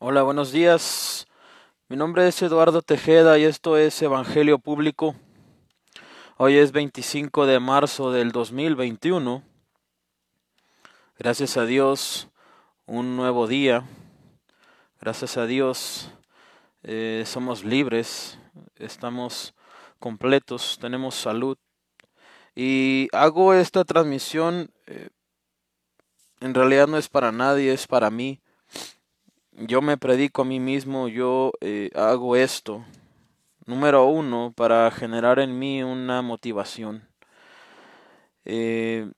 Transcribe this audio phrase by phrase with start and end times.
[0.00, 1.26] Hola, buenos días.
[1.88, 5.16] Mi nombre es Eduardo Tejeda y esto es Evangelio Público.
[6.36, 9.42] Hoy es 25 de marzo del 2021.
[11.18, 12.28] Gracias a Dios,
[12.86, 13.88] un nuevo día.
[15.00, 16.12] Gracias a Dios,
[16.84, 18.38] eh, somos libres,
[18.76, 19.52] estamos
[19.98, 21.58] completos, tenemos salud.
[22.54, 25.08] Y hago esta transmisión, eh,
[26.38, 28.40] en realidad no es para nadie, es para mí
[29.66, 32.84] yo me predico a mí mismo, yo eh, hago esto.
[33.66, 37.08] Número uno, para generar en mí una motivación.
[38.44, 39.10] Eh,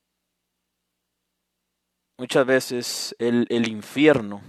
[2.19, 4.42] muchas veces el, el, infierno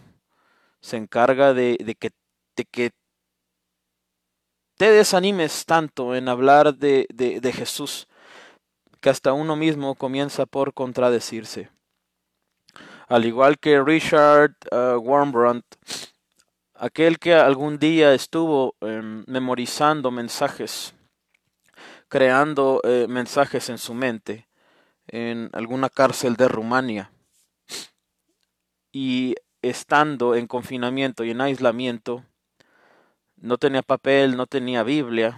[0.79, 2.09] se encarga de, de, que,
[2.55, 2.91] de, que,
[4.77, 8.07] te desanimes tanto en hablar de, de Jesús
[9.01, 11.69] que hasta uno mismo comienza por contradecirse
[13.11, 15.61] al igual que Richard uh,
[16.75, 20.93] aquel que algún día estuvo em, memorizando mensajes,
[22.07, 24.47] creando eh, mensajes en su mente
[25.07, 27.11] en alguna cárcel de Rumania
[28.93, 32.23] y estando en confinamiento y en aislamiento,
[33.35, 35.37] no tenía papel, no tenía Biblia,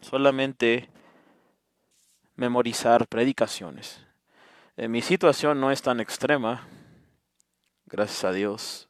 [0.00, 0.88] solamente
[2.34, 4.00] memorizar predicaciones.
[4.78, 6.66] Eh, mi situación no es tan extrema,
[7.90, 8.88] gracias a Dios.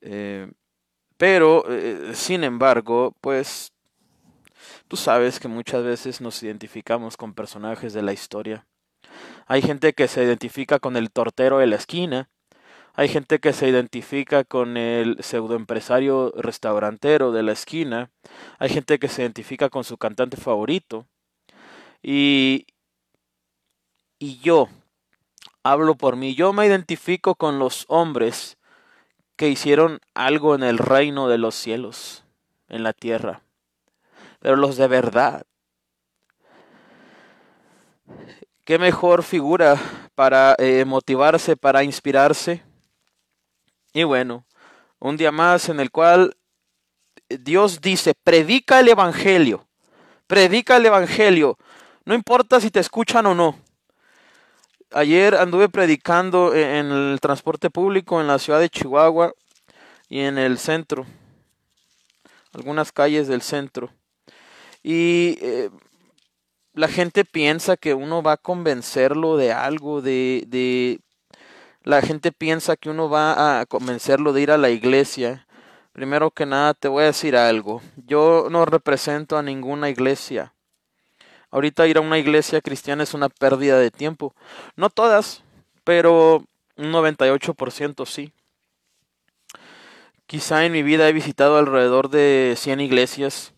[0.00, 0.50] Eh,
[1.16, 3.72] pero, eh, sin embargo, pues
[4.88, 8.66] tú sabes que muchas veces nos identificamos con personajes de la historia.
[9.46, 12.28] Hay gente que se identifica con el tortero de la esquina,
[12.94, 18.10] hay gente que se identifica con el pseudoempresario restaurantero de la esquina,
[18.58, 21.06] hay gente que se identifica con su cantante favorito.
[22.02, 22.66] Y,
[24.18, 24.68] y yo,
[25.70, 26.34] hablo por mí.
[26.34, 28.56] Yo me identifico con los hombres
[29.36, 32.24] que hicieron algo en el reino de los cielos,
[32.68, 33.42] en la tierra.
[34.40, 35.44] Pero los de verdad.
[38.64, 39.76] ¿Qué mejor figura
[40.14, 42.62] para eh, motivarse, para inspirarse?
[43.92, 44.44] Y bueno,
[44.98, 46.36] un día más en el cual
[47.28, 49.66] Dios dice, predica el Evangelio,
[50.26, 51.58] predica el Evangelio,
[52.04, 53.65] no importa si te escuchan o no
[54.92, 59.32] ayer anduve predicando e-, en el transporte público en la ciudad de Chihuahua
[60.08, 61.06] y en el centro,
[62.52, 63.90] algunas calles del centro.
[64.82, 65.70] Y eh,
[66.72, 71.00] la gente piensa que uno va a convencerlo de algo, de, de...
[71.82, 75.46] La gente piensa que uno va a convencerlo de ir a la iglesia.
[75.92, 77.80] Primero que nada te voy a decir algo.
[77.96, 80.55] Yo no represento a ninguna iglesia.
[81.56, 84.34] Ahorita ir a una iglesia cristiana es una pérdida de tiempo.
[84.76, 85.42] No todas,
[85.84, 86.44] pero
[86.76, 88.34] un 98% sí.
[90.26, 93.54] Quizá en mi vida he visitado alrededor de 100 iglesias.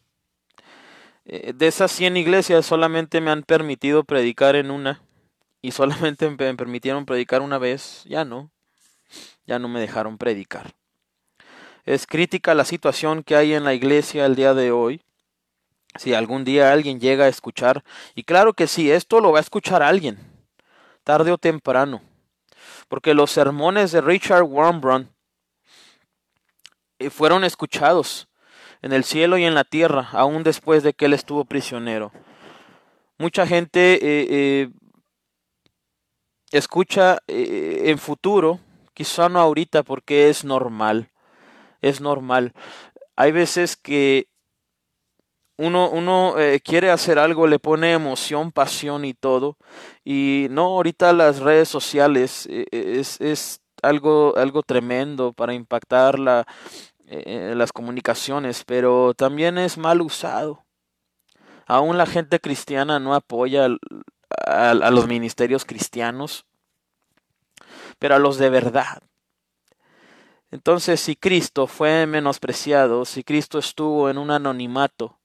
[1.25, 5.03] Eh, de esas 100 iglesias solamente me han permitido predicar en una.
[5.61, 8.05] Y solamente me permitieron predicar una vez.
[8.05, 8.53] Ya no.
[9.45, 10.73] Ya no me dejaron predicar.
[11.85, 15.03] Es crítica la situación que hay en la iglesia el día de hoy
[15.99, 19.43] si algún día alguien llega a escuchar, y claro que sí, esto lo va a
[19.43, 20.19] escuchar alguien,
[21.03, 22.01] tarde o temprano,
[22.89, 25.11] porque los sermones de Richard Warmbrun
[27.01, 28.29] eh, fueron escuchados
[28.81, 32.13] en el cielo y en la tierra, aún después de que él estuvo prisionero.
[33.19, 33.99] Mucha gente eh,
[34.31, 34.69] eh,
[36.53, 38.61] escucha en futuro,
[38.95, 41.11] quizá no ahorita porque es normal,
[41.83, 42.53] es normal.
[43.17, 44.29] Hay veces que
[45.59, 49.57] uno, uno eh, quiere hacer algo, le pone emoción, pasión y todo.
[50.05, 56.19] Y no, ahorita las redes sociales eh, eh, es, es algo, algo tremendo para impactar
[56.19, 56.47] la,
[57.07, 60.65] las comunicaciones, pero también es mal usado.
[61.67, 63.69] Aún la gente cristiana no apoya
[64.47, 66.47] a, a los ministerios cristianos,
[67.99, 69.03] pero a los de verdad.
[70.51, 75.18] Entonces, si Cristo fue menospreciado, si Cristo estuvo en un anonimato,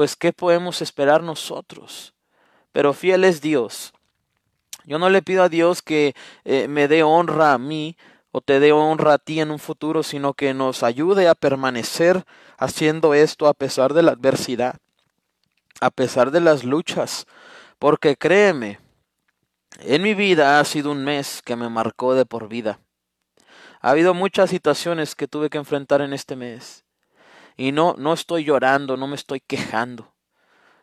[0.00, 2.14] pues ¿qué podemos esperar nosotros?
[2.72, 3.92] Pero fiel es Dios.
[4.86, 6.14] Yo no le pido a Dios que
[6.46, 7.98] eh, me dé honra a mí
[8.32, 12.24] o te dé honra a ti en un futuro, sino que nos ayude a permanecer
[12.56, 14.76] haciendo esto a pesar de la adversidad,
[15.82, 17.26] a pesar de las luchas,
[17.78, 18.80] porque créeme,
[19.80, 22.80] en mi vida ha sido un mes que me marcó de por vida.
[23.82, 26.86] Ha habido muchas situaciones que tuve que enfrentar en este mes.
[27.60, 30.14] Y no, no estoy llorando, no me estoy quejando.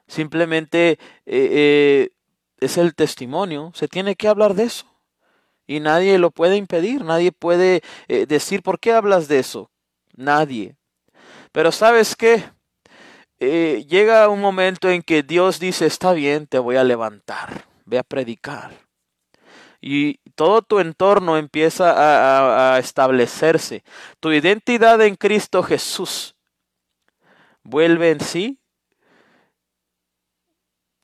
[0.08, 2.10] Simplemente eh, eh,
[2.60, 4.86] es el testimonio, se tiene que hablar de eso.
[5.66, 9.72] Y nadie lo puede impedir, nadie puede eh, decir, ¿por qué hablas de eso?
[10.16, 10.76] nadie.
[11.52, 12.44] Pero sabes qué?
[13.40, 18.04] Llega un momento en que Dios dice, está bien, te voy a levantar, ve a
[18.04, 18.70] predicar.
[19.82, 23.84] Y todo tu entorno empieza a establecerse.
[24.20, 26.36] Tu identidad en Cristo Jesús
[27.68, 28.60] vuelve en sí.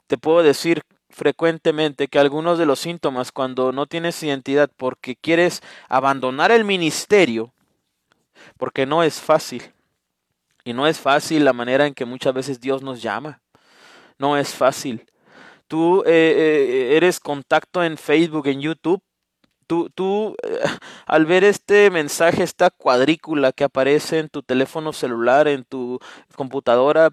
[0.07, 5.61] Te puedo decir frecuentemente que algunos de los síntomas cuando no tienes identidad porque quieres
[5.89, 7.53] abandonar el ministerio,
[8.57, 9.73] porque no es fácil,
[10.63, 13.41] y no es fácil la manera en que muchas veces Dios nos llama.
[14.17, 15.05] No es fácil.
[15.67, 19.01] Tú eh, eh, eres contacto en Facebook, en YouTube.
[19.95, 20.59] Tú, eh,
[21.05, 25.99] al ver este mensaje, esta cuadrícula que aparece en tu teléfono celular, en tu
[26.35, 27.11] computadora,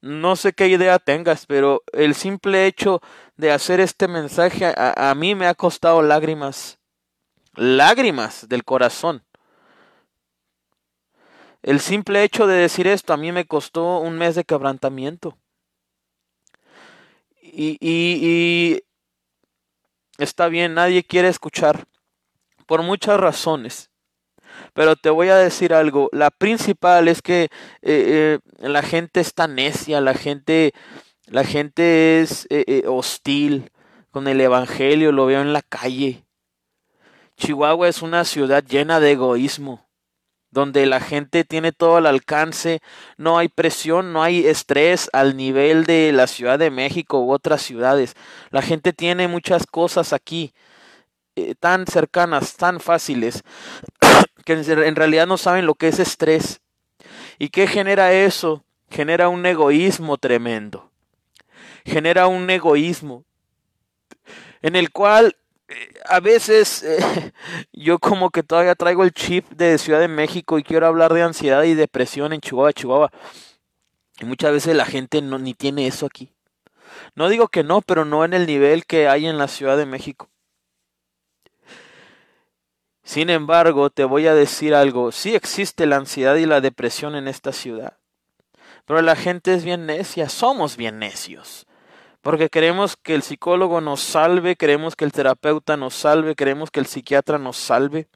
[0.00, 3.00] no sé qué idea tengas, pero el simple hecho
[3.36, 6.78] de hacer este mensaje a, mí me ha costado lágrimas.
[7.54, 9.24] Lágrimas del corazón.
[11.62, 15.36] El simple hecho de decir esto a mí me costó un mes de quebrantamiento.
[17.42, 18.82] Y, y,
[20.18, 21.86] está bien, nadie quiere escuchar
[22.66, 23.90] por muchas razones.
[24.74, 27.48] Pero te voy a decir algo, la principal es que eh,
[27.82, 30.72] eh, la gente está necia, la gente,
[31.26, 33.70] la gente es eh, hostil
[34.10, 36.24] con el Evangelio, lo veo en la calle.
[37.36, 39.87] Chihuahua es una ciudad llena de egoísmo
[40.50, 42.80] donde la gente tiene todo al alcance,
[43.16, 47.62] no hay presión, no hay estrés al nivel de la Ciudad de México u otras
[47.62, 48.14] ciudades.
[48.50, 50.52] La gente tiene muchas cosas aquí
[51.36, 53.42] eh, tan cercanas, tan fáciles,
[54.44, 56.60] que en realidad no saben lo que es estrés.
[57.38, 58.64] ¿Y qué genera eso?
[58.90, 60.90] Genera un egoísmo tremendo.
[61.84, 63.24] Genera un egoísmo
[64.62, 65.36] en el cual
[66.06, 67.32] a veces eh,
[67.72, 71.22] yo como que todavía traigo el chip de Ciudad de México y quiero hablar de
[71.22, 73.10] ansiedad y depresión en Chihuahua, Chihuahua.
[74.20, 76.32] Y muchas veces la gente no ni tiene eso aquí.
[77.14, 79.86] No digo que no, pero no en el nivel que hay en la Ciudad de
[79.86, 80.28] México.
[83.04, 87.26] Sin embargo, te voy a decir algo, sí existe la ansiedad y la depresión en
[87.26, 87.96] esta ciudad.
[88.84, 91.67] Pero la gente es bien necia, somos bien necios.
[92.20, 96.80] Porque queremos que el psicólogo nos salve, queremos que el terapeuta nos salve, queremos que
[96.80, 98.08] el psiquiatra nos salve.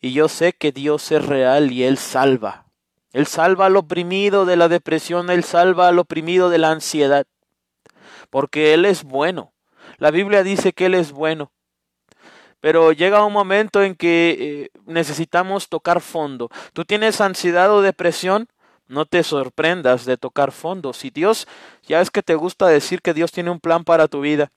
[0.00, 2.66] Y yo sé que Dios es real y Él salva.
[3.12, 7.26] Él salva al oprimido de la depresión, Él salva al oprimido de la ansiedad.
[8.30, 9.52] Porque Él es bueno.
[9.96, 11.52] La Biblia dice que Él es bueno.
[12.60, 16.50] Pero llega un momento en que eh, necesitamos tocar fondo.
[16.72, 18.48] ¿Tú tienes ansiedad o depresión?
[18.88, 20.94] No te sorprendas de tocar fondo.
[20.94, 21.46] Si Dios,
[21.86, 24.50] ya es que te gusta decir que Dios tiene un plan para tu vida,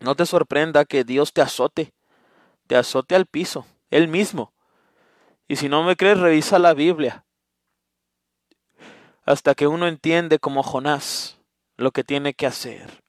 [0.00, 1.92] no te sorprenda que Dios te azote,
[2.66, 4.52] te azote al piso, Él mismo.
[5.48, 7.24] Y si no me crees, revisa la Biblia.
[9.24, 11.38] Hasta que uno entiende como Jonás
[11.76, 13.02] lo que tiene que hacer,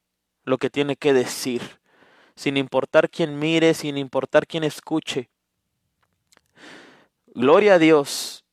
[0.44, 1.80] lo que tiene que decir,
[2.36, 5.30] sin importar quién mire, sin importar quién escuche.
[7.28, 8.44] Gloria a Dios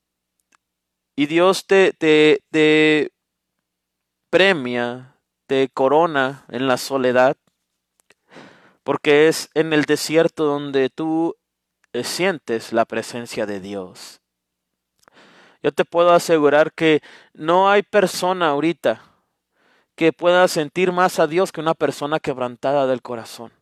[1.17, 3.11] y Dios te, te, te
[4.29, 7.37] premia, te corona en la soledad,
[8.85, 11.35] porque es en el desierto donde tú
[11.95, 14.21] eh, sientes la presencia de Dios.
[15.63, 19.03] Yo te puedo asegurar que no hay persona ahorita
[19.97, 23.53] que pueda sentir más a Dios que una persona quebrantada del corazón.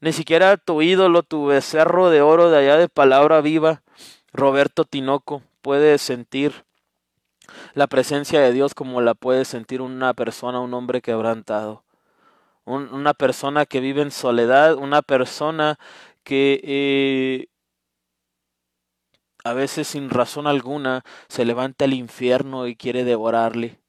[0.00, 3.82] Ni siquiera tu ídolo, tu becerro de oro de allá de palabra viva,
[4.32, 6.64] Roberto Tinoco, puede sentir
[7.74, 11.84] la presencia de Dios como la puede sentir una persona, un hombre quebrantado.
[12.64, 15.78] una persona que vive en soledad, una persona
[16.22, 17.48] que eh,
[19.42, 23.80] a veces sin razón alguna se levanta el infierno y quiere devorarle.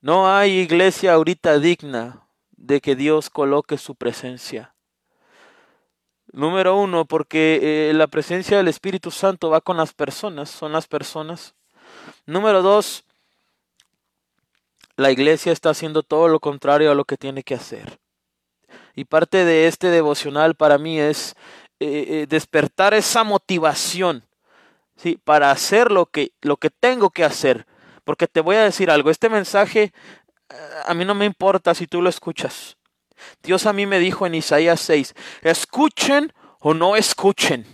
[0.00, 4.74] No hay iglesia ahorita digna de que Dios coloque su presencia.
[6.32, 10.86] Número uno, porque eh, la presencia del Espíritu Santo va con las personas, son las
[10.86, 11.54] personas.
[12.26, 13.04] Número dos,
[14.96, 17.98] la iglesia está haciendo todo lo contrario a lo que tiene que hacer.
[18.94, 21.34] Y parte de este devocional para mí es
[21.80, 24.24] eh, eh, despertar esa motivación
[24.96, 25.18] ¿sí?
[25.24, 27.66] para hacer lo que, lo que tengo que hacer.
[28.04, 29.92] Porque te voy a decir algo, este mensaje
[30.86, 32.76] a mí no me importa si tú lo escuchas.
[33.42, 37.66] Dios a mí me dijo en Isaías 6, escuchen o no escuchen.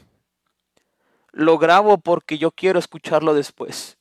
[1.33, 3.99] Lo grabo porque yo quiero escucharlo después.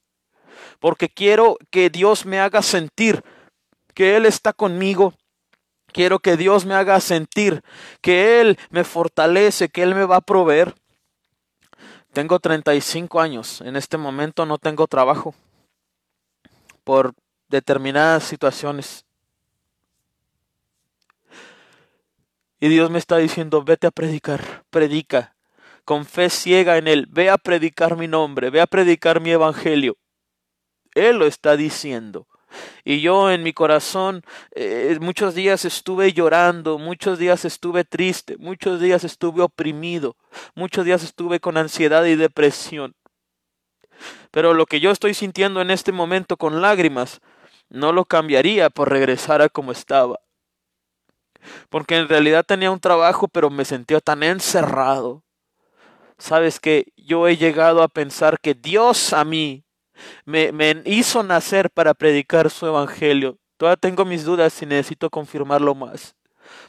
[0.80, 3.24] Porque quiero que Dios me haga sentir
[3.94, 5.14] que Él está conmigo.
[5.92, 7.64] Quiero que Dios me haga sentir
[8.02, 10.76] que Él me fortalece, que Él me va a proveer.
[12.14, 13.62] tengo 35 años.
[13.62, 15.36] En este momento no tengo trabajo
[16.84, 17.14] por
[17.50, 19.05] determinadas situaciones.
[22.66, 25.36] Y Dios me está diciendo, vete a predicar, predica,
[25.84, 29.98] con fe ciega en Él, ve a predicar mi nombre, ve a predicar mi evangelio.
[30.96, 32.28] Él lo está diciendo.
[32.84, 34.24] Y yo en mi corazón
[34.56, 40.18] eh, muchos días estuve llorando, muchos días estuve triste, muchos días estuve oprimido,
[40.56, 42.96] muchos días estuve con ansiedad y depresión.
[44.32, 47.22] Pero lo que yo estoy sintiendo en este momento con lágrimas,
[47.70, 50.25] no lo cambiaría por regresar a como estaba.
[51.70, 55.24] Porque en realidad tenía un trabajo, pero me sentía tan encerrado.
[56.18, 59.66] Sabes que yo he llegado a pensar que Dios a mí
[60.26, 63.38] me, me hizo nacer para predicar su evangelio.
[63.58, 66.16] Todavía tengo mis dudas y necesito confirmarlo más.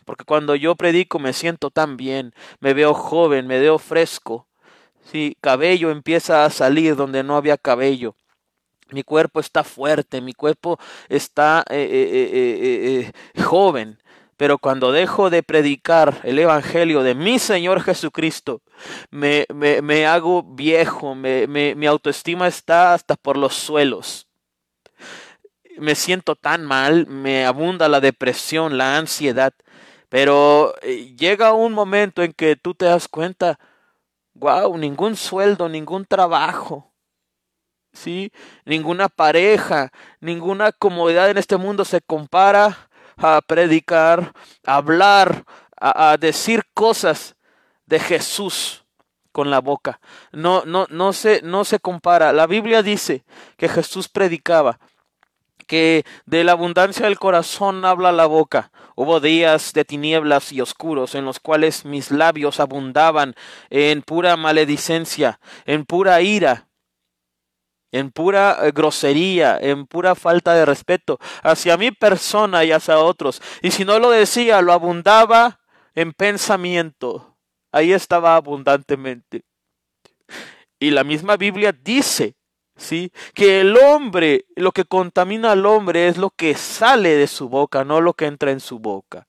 [0.05, 4.49] Porque cuando yo predico me siento tan bien, me veo joven, me veo fresco.
[5.11, 8.17] Sí, cabello empieza a salir donde no había cabello.
[8.91, 13.99] Mi cuerpo está fuerte, mi cuerpo está eh, eh, eh, joven.
[14.37, 18.63] Pero cuando dejo de predicar el Evangelio de mi Señor Jesucristo,
[19.11, 24.29] me, me, me hago viejo, me, mi autoestima está hasta por los suelos.
[25.79, 29.55] Me siento tan mal, me abunda la depresión, la ansiedad.
[30.09, 33.59] Pero eh, llega un momento en que tú te das cuenta,
[34.35, 36.93] wow, ningún sueldo, ningún trabajo,
[37.93, 38.33] ¿sí?
[38.65, 44.33] Ninguna pareja, ninguna comodidad en este mundo se compara a predicar,
[44.65, 45.45] a hablar,
[45.79, 47.37] a, decir cosas
[47.87, 48.85] de Jesús
[49.33, 50.01] con la boca.
[50.33, 52.33] No, no, no se, no se compara.
[52.33, 53.25] La Biblia dice
[53.57, 54.79] que Jesús predicaba,
[55.67, 58.71] que de la abundancia del corazón habla la boca.
[58.95, 63.35] Hubo días de tinieblas y oscuros en los cuales mis labios abundaban
[63.69, 66.66] en pura maledicencia, en pura ira,
[67.99, 73.41] en pura eh, grosería, en pura falta de respeto hacia mi persona y hacia otros.
[73.63, 75.61] Y si no lo decía, lo abundaba
[75.95, 77.37] en pensamiento.
[77.73, 79.45] Ahí estaba abundantemente.
[80.79, 82.37] Y la misma Biblia dice,
[82.77, 83.11] ¿sí?
[83.35, 87.85] Que el hombre, lo que contamina al hombre es lo que sale de su boca,
[87.85, 89.27] no lo que entra en su boca.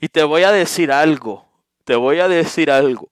[0.00, 1.46] Y te voy a decir algo,
[1.84, 3.10] te voy a decir algo.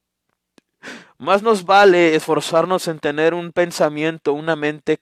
[1.22, 4.98] Más nos vale esforzarnos en tener un pensamiento, una mente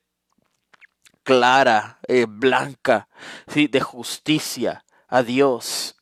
[1.23, 3.09] clara, eh, blanca,
[3.49, 3.69] ¿sí?
[3.69, 5.97] de justicia a Dios.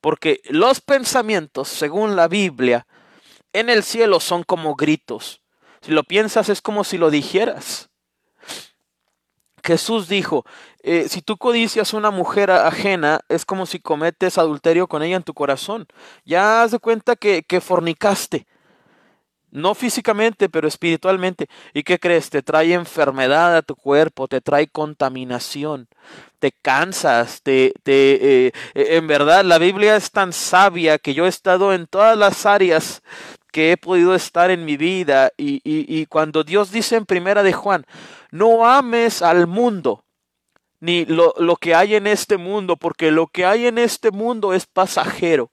[0.00, 2.86] Porque los pensamientos, según la Biblia,
[3.52, 5.42] en el cielo son como gritos.
[5.80, 7.90] Si lo piensas es como si lo dijeras.
[9.64, 10.44] Jesús dijo,
[10.84, 15.24] eh, si tú codicias una mujer ajena, es como si cometes adulterio con ella en
[15.24, 15.88] tu corazón.
[16.24, 18.46] Ya haz de cuenta que, que fornicaste.
[19.50, 21.48] No físicamente, pero espiritualmente.
[21.72, 22.28] ¿Y qué crees?
[22.28, 25.88] Te trae enfermedad a tu cuerpo, te trae contaminación,
[26.38, 31.28] te cansas, te, te eh, en verdad la Biblia es tan sabia que yo he
[31.28, 33.02] estado en todas las áreas
[33.50, 37.42] que he podido estar en mi vida y, y, y cuando Dios dice en primera
[37.42, 37.86] de Juan,
[38.30, 40.04] no ames al mundo,
[40.80, 44.52] ni lo, lo que hay en este mundo, porque lo que hay en este mundo
[44.52, 45.50] es pasajero.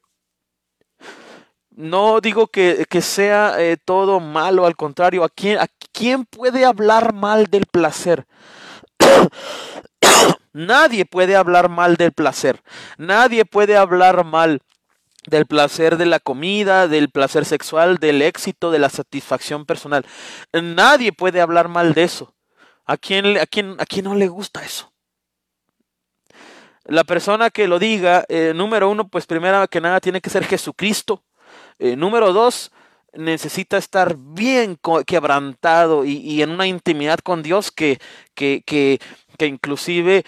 [1.76, 7.14] No digo que, sea eh, todo malo, al contrario, ¿a quién, ¿a quién puede hablar
[7.14, 8.26] mal del placer?
[10.54, 12.64] Nadie puede hablar mal del placer.
[12.98, 14.62] Nadie puede hablar mal
[15.28, 20.06] del placer de la comida, del placer sexual, del éxito, de la satisfacción personal.
[20.54, 22.34] Nadie puede hablar mal de eso.
[22.86, 24.94] ¿A quién, a quién, a quién no le gusta eso?
[26.86, 30.46] La persona que lo diga, eh, número uno, pues primero que nada tiene que ser
[30.46, 31.25] Jesucristo.
[31.80, 32.72] Eh, número dos,
[33.14, 38.00] necesita estar bien quebrantado y, en una intimidad con Dios que,
[38.34, 39.00] que, que,
[39.38, 40.26] que inclusive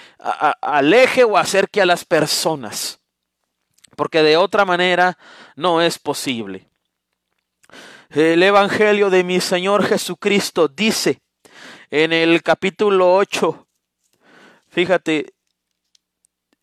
[0.61, 2.99] aleje o acerque a las personas.
[3.95, 5.17] Porque de otra manera
[5.55, 6.69] no es posible.
[8.09, 11.21] El Evangelio de mi Señor Jesucristo dice
[11.89, 13.67] en el capítulo 8,
[14.69, 15.33] fíjate,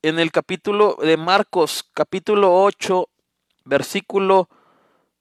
[0.02, 3.08] en el capítulo de Marcos, capítulo 8,
[3.64, 4.48] versículo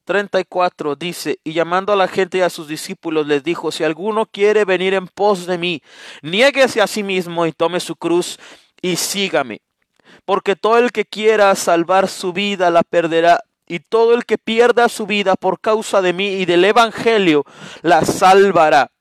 [0.03, 4.25] 34 dice, y llamando a la gente y a sus discípulos les dijo, si alguno
[4.25, 5.81] quiere venir en pos de mí,
[6.21, 8.39] niéguese a sí mismo y tome su cruz
[8.81, 9.61] y sígame.
[10.25, 14.89] Porque todo el que quiera salvar su vida la perderá, y todo el que pierda
[14.89, 17.45] su vida por causa de mí y del Evangelio
[17.81, 18.91] la salvará.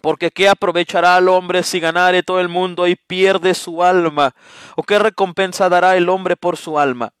[0.00, 4.34] Porque ¿qué aprovechará al hombre si ganare todo el mundo y pierde su alma?
[4.76, 7.12] ¿O qué recompensa dará el hombre por su alma?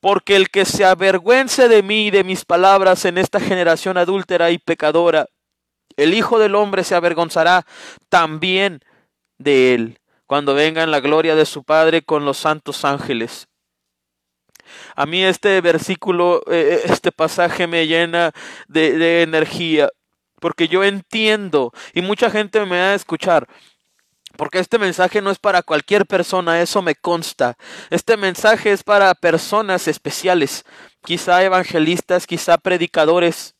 [0.00, 4.50] Porque el que se avergüence de mí y de mis palabras en esta generación adúltera
[4.50, 5.26] y pecadora,
[5.96, 7.66] el Hijo del Hombre se avergonzará
[8.08, 8.80] también
[9.38, 13.48] de él, cuando venga en la gloria de su Padre con los santos ángeles.
[14.94, 18.32] A mí este versículo, eh, este pasaje me llena
[18.68, 19.88] de, de energía,
[20.40, 23.46] porque yo entiendo, y mucha gente me va a escuchar,
[24.36, 27.56] porque este mensaje no es para cualquier persona, eso me consta.
[27.90, 30.64] Este mensaje es para personas especiales,
[31.04, 33.54] quizá evangelistas, quizá predicadores,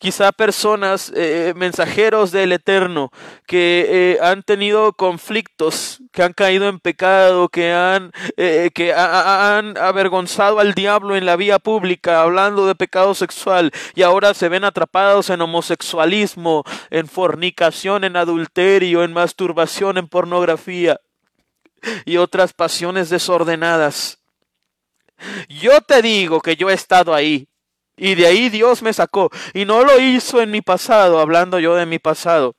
[0.00, 3.12] quizá personas, eh, mensajeros del Eterno,
[3.46, 9.76] que eh, han tenido conflictos, que han caído en pecado, que han, eh, que han
[9.76, 14.64] avergonzado al diablo en la vía pública, hablando de pecado sexual, y ahora se ven
[14.64, 20.98] atrapados en homosexualismo, en fornicación, en adulterio, en masturbación, en pornografía
[22.06, 24.18] y otras pasiones desordenadas.
[25.50, 27.49] Yo te digo que yo he estado ahí.
[28.00, 29.28] Y de ahí Dios me sacó.
[29.52, 32.56] Y no lo hizo en mi pasado, hablando yo de mi pasado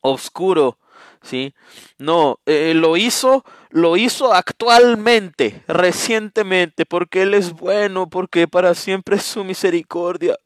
[0.00, 0.78] oscuro,
[1.22, 1.54] ¿sí?
[1.98, 9.16] No, eh, lo hizo, lo hizo actualmente, recientemente, porque Él es bueno, porque para siempre
[9.16, 10.36] es su misericordia.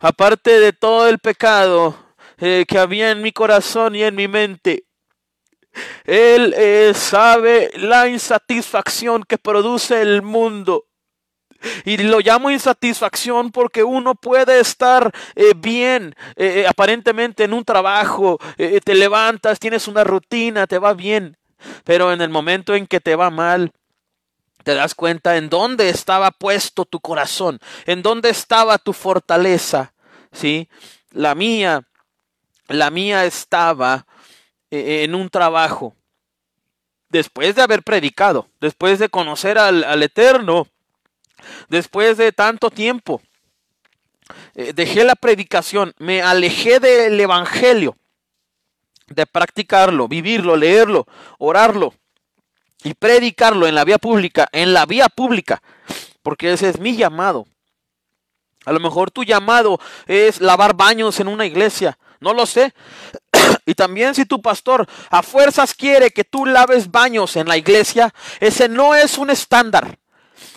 [0.00, 1.96] Aparte de todo el pecado
[2.38, 4.86] eh, que había en mi corazón y en mi mente,
[6.04, 10.87] Él eh, sabe la insatisfacción que produce el mundo
[11.84, 17.64] y lo llamo insatisfacción porque uno puede estar eh, bien, eh, eh, aparentemente en un
[17.64, 21.36] trabajo, te levantas, tienes una rutina, te va bien,
[21.84, 23.72] pero en el momento en que te va mal,
[24.62, 29.94] te das cuenta en dónde estaba puesto tu corazón, en dónde estaba tu fortaleza,
[30.32, 30.68] ¿sí?
[31.10, 31.88] La mía,
[32.68, 34.06] la mía estaba
[34.70, 35.94] en un trabajo.
[37.08, 40.68] Después de haber predicado, después de conocer al, al Eterno,
[41.68, 43.20] Después de tanto tiempo,
[44.54, 47.96] eh, dejé la predicación, me alejé del Evangelio,
[49.08, 51.06] de practicarlo, vivirlo, leerlo,
[51.38, 51.94] orarlo
[52.84, 55.62] y predicarlo en la vía pública, en la vía pública,
[56.22, 57.46] porque ese es mi llamado.
[58.64, 62.74] A lo mejor tu llamado es lavar baños en una iglesia, no lo sé.
[63.64, 68.12] Y también si tu pastor a fuerzas quiere que tú laves baños en la iglesia,
[68.40, 69.98] ese no es un estándar.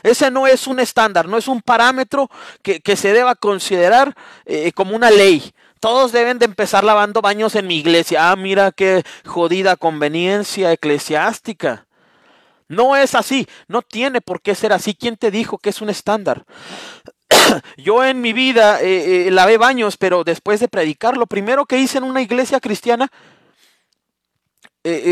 [0.04, 2.30] Ese no es un estándar, no es un parámetro
[2.62, 4.16] que, se deba considerar
[4.46, 5.54] eh, como una ley.
[5.80, 8.32] Todos deben de empezar lavando baños en mi iglesia.
[8.32, 11.88] Ah, mira qué jodida conveniencia eclesiástica.
[12.68, 14.94] No es así, no tiene por qué ser así.
[14.94, 16.46] ¿Quién te dijo que es un estándar?
[17.78, 21.80] Yo en mi vida eh, eh, lavé baños, pero después de predicar, lo primero que
[21.80, 23.12] hice en una iglesia cristiana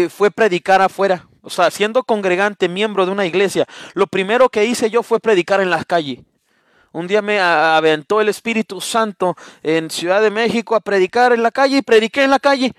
[0.09, 4.89] fue predicar afuera o sea, siendo congregante, miembro de una iglesia, lo primero que hice
[4.89, 6.19] yo fue predicar en las calles.
[6.91, 11.51] Un día me aventó el Espíritu Santo en Ciudad de México a predicar en la
[11.51, 12.73] calle y prediqué en la calle.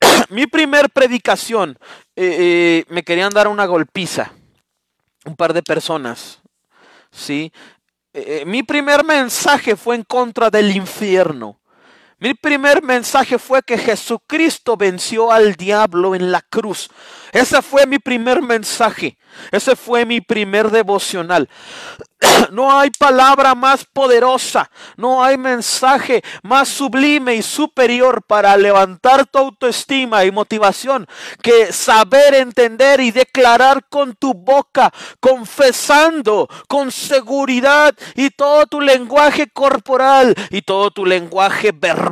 [0.30, 1.78] Mi primer predicación,
[2.16, 4.32] eh, eh, me querían dar una golpiza,
[5.24, 6.40] un par de personas,
[7.10, 7.52] ¿sí?
[8.18, 11.60] Eh, mi primer mensaje fue en contra del infierno.
[12.18, 16.88] Mi primer mensaje fue que Jesucristo venció al diablo en la cruz.
[17.30, 19.18] Ese fue mi primer mensaje.
[19.52, 21.48] Ese fue mi primer devocional.
[22.50, 29.38] No hay palabra más poderosa, no hay mensaje más sublime y superior para levantar tu
[29.38, 31.06] autoestima y motivación
[31.42, 39.48] que saber entender y declarar con tu boca, confesando con seguridad y todo tu lenguaje
[39.48, 42.05] corporal y todo tu lenguaje verbal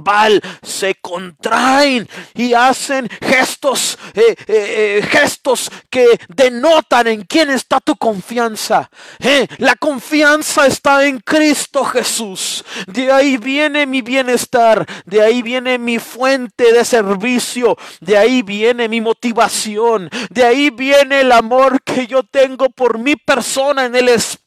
[0.62, 7.96] se contraen y hacen gestos, eh, eh, eh, gestos que denotan en quién está tu
[7.96, 8.90] confianza.
[9.58, 12.64] la confianza está en Cristo Jesús.
[12.86, 18.88] De ahí viene mi bienestar, de ahí viene mi fuente de servicio, de ahí viene
[18.88, 24.08] mi motivación, de ahí viene el amor que yo tengo por mi persona en el
[24.08, 24.43] Espíritu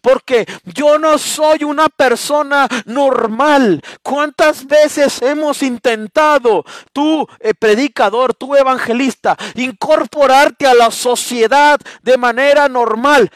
[0.00, 3.82] porque yo no soy una persona normal.
[4.02, 12.68] ¿Cuántas veces hemos intentado, tú eh, predicador, tú evangelista, incorporarte a la sociedad de manera
[12.68, 13.30] normal?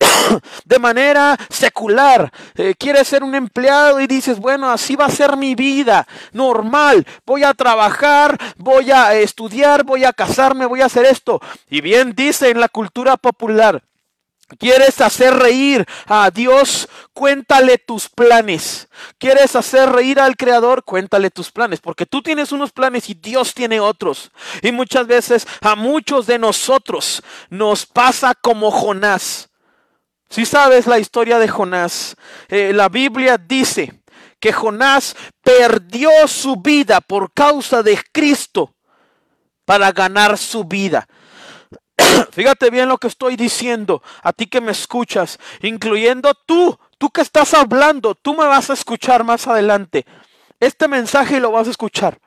[0.64, 2.32] de manera secular.
[2.54, 7.06] Eh, quieres ser un empleado y dices, bueno, así va a ser mi vida normal.
[7.26, 11.40] Voy a trabajar, voy a estudiar, voy a casarme, voy a hacer esto.
[11.68, 13.82] Y bien dice en la cultura popular,
[14.58, 16.88] ¿Quieres hacer reír a Dios?
[17.12, 18.88] Cuéntale tus planes.
[19.18, 20.84] ¿Quieres hacer reír al Creador?
[20.84, 24.30] Cuéntale tus planes, porque tú tienes unos planes y Dios tiene otros.
[24.62, 29.50] Y muchas veces a muchos de nosotros nos pasa como Jonás.
[30.28, 32.16] Si sabes la historia de Jonás,
[32.48, 34.02] eh, la Biblia dice
[34.40, 38.74] que Jonás perdió su vida por causa de Cristo
[39.64, 41.06] para ganar su vida.
[42.32, 47.20] Fíjate bien lo que estoy diciendo, a ti que me escuchas, incluyendo tú, tú que
[47.20, 50.06] estás hablando, tú me vas a escuchar más adelante.
[50.58, 52.20] Este mensaje lo vas a escuchar.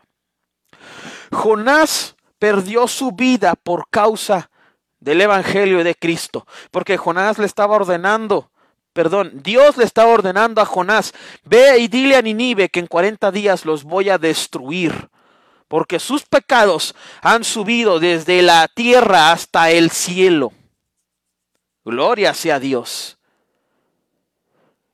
[1.31, 4.49] Jonás perdió su vida por causa
[4.99, 8.51] del Evangelio de Cristo, porque Jonás le estaba ordenando,
[8.93, 13.31] perdón, Dios le estaba ordenando a Jonás, ve y dile a Ninive que en 40
[13.31, 15.09] días los voy a destruir
[15.73, 20.53] porque sus pecados han subido desde la tierra hasta el cielo.
[21.83, 23.17] Gloria sea Dios.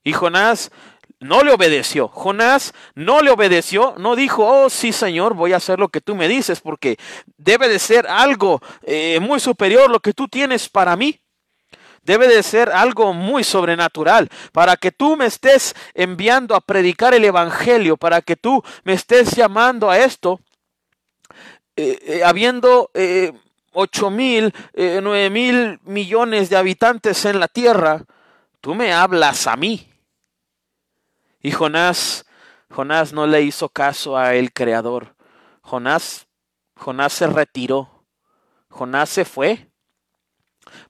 [0.05, 0.71] Y Jonás
[1.19, 2.07] no le obedeció.
[2.07, 6.15] Jonás no le obedeció, no dijo, oh sí Señor, voy a hacer lo que tú
[6.15, 6.95] me dices, porque
[7.35, 11.19] debe de ser algo eh, muy superior lo que tú tienes para mí.
[12.03, 17.25] Debe de ser algo muy sobrenatural para que tú me estés enviando a predicar el
[17.25, 20.39] Evangelio, para que tú me estés llamando a esto.
[21.81, 23.31] Eh, eh, habiendo eh,
[23.71, 28.03] ocho mil, nueve mil millones de habitantes en la tierra,
[28.59, 29.89] tú me hablas a mí.
[31.41, 32.25] Y Jonás,
[32.69, 35.15] Jonás no le hizo caso a el Creador.
[35.61, 36.27] Jonás,
[36.75, 38.03] Jonás se retiró.
[38.67, 39.69] Jonás se fue.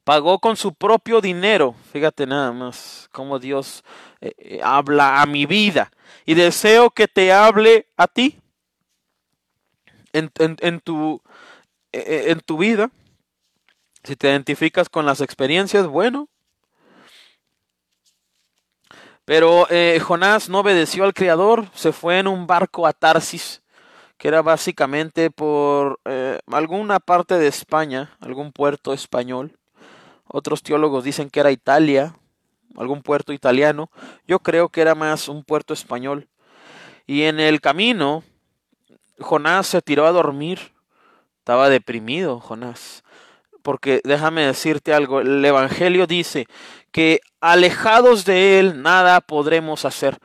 [0.04, 1.76] Pagó con su propio dinero.
[1.94, 3.84] Fíjate nada más cómo Dios
[4.64, 5.92] habla a mi vida.
[6.26, 8.40] Y deseo que te hable a ti
[10.14, 11.22] en, tu,
[11.92, 12.92] e, e, en tu vida.
[14.04, 16.30] Si te identificas con las experiencias, bueno.
[19.26, 23.62] Pero eh, Jonás no obedeció al Creador, se fue en un barco a Tarsis,
[24.18, 29.60] que era básicamente por eh, alguna parte de España, algún puerto español.
[30.26, 32.16] Otros teólogos dicen que era Italia,
[32.76, 33.92] algún puerto italiano.
[34.28, 36.28] Yo creo que era más un puerto español.
[37.06, 38.24] Y en el camino
[39.20, 40.74] Jonás se tiró a dormir.
[41.40, 43.04] Estaba deprimido, Jonás.
[43.62, 46.48] Porque déjame decirte algo, el Evangelio dice
[46.92, 50.18] que alejados de Él nada podremos hacer.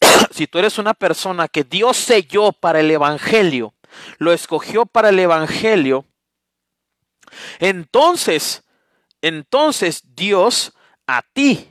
[0.30, 3.74] si tú eres una persona que Dios selló para el Evangelio,
[4.18, 6.04] lo escogió para el Evangelio,
[7.58, 8.64] entonces,
[9.22, 10.72] entonces Dios
[11.06, 11.68] a ti,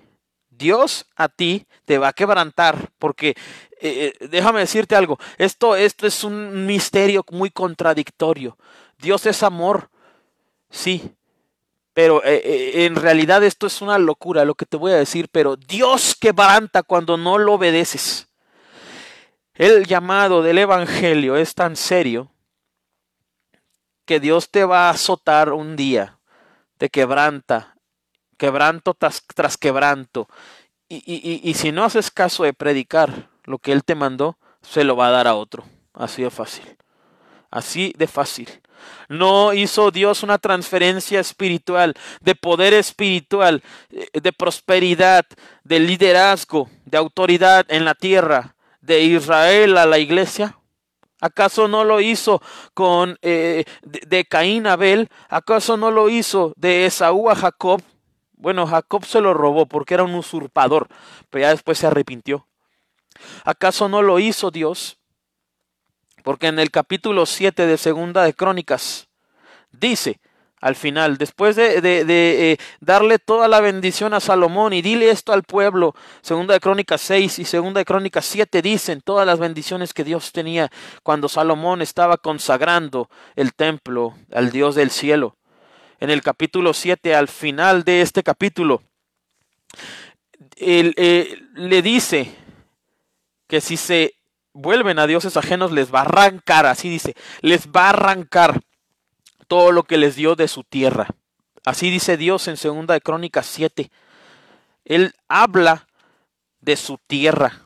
[0.49, 3.35] Dios a ti te va a quebrantar, porque
[3.81, 8.57] eh, eh, déjame decirte algo, esto, esto es un misterio muy contradictorio.
[8.97, 9.89] Dios es amor,
[10.69, 11.15] sí,
[11.93, 15.55] pero eh, en realidad esto es una locura lo que te voy a decir, pero
[15.55, 18.27] Dios quebranta cuando no lo obedeces.
[19.53, 22.31] El llamado del Evangelio es tan serio
[24.05, 26.19] que Dios te va a azotar un día,
[26.77, 27.75] te quebranta,
[28.37, 30.27] quebranto tras, tras quebranto.
[30.87, 34.83] Y, y, y, si no haces caso de predicar, lo que Él te mandó, se
[34.83, 35.63] lo va a dar a otro.
[35.91, 36.77] Así de fácil.
[37.49, 38.47] Así de fácil.
[39.07, 45.25] No hizo Dios una transferencia espiritual, de poder espiritual, eh, de prosperidad,
[45.63, 50.55] de liderazgo, de autoridad en la tierra, de Israel a la iglesia.
[51.19, 52.43] ¿Acaso no lo hizo
[52.75, 55.09] con eh, de, de, Caín a Abel?
[55.27, 57.81] ¿Acaso no lo hizo de Esaú a Jacob?
[58.33, 60.87] Bueno, Jacob se lo robó porque era un usurpador,
[61.31, 62.45] pero ya después se arrepintió.
[63.43, 64.97] ¿Acaso no lo hizo Dios?
[66.23, 69.07] Porque en el capítulo 7 de Segunda de Crónicas
[69.71, 70.19] dice
[70.61, 72.03] al final, después de, de,
[72.51, 76.99] eh, darle toda la bendición a Salomón y dile esto al pueblo, Segunda de Crónicas
[77.01, 80.69] 6 y Segunda de Crónicas 7 dicen todas las bendiciones que Dios tenía
[81.01, 85.37] cuando Salomón estaba consagrando el templo al Dios del cielo.
[86.01, 88.83] En el capítulo 7, al final de este capítulo,
[90.57, 92.35] él, eh, le dice
[93.49, 94.13] que si se
[94.53, 98.61] vuelven a dioses ajenos les va a arrancar, así dice, les va a arrancar
[99.47, 101.07] todo lo que les dio de su tierra.
[101.65, 103.91] Así dice Dios en segunda de Crónicas 7.
[104.85, 105.87] Él habla
[106.61, 107.63] de su tierra.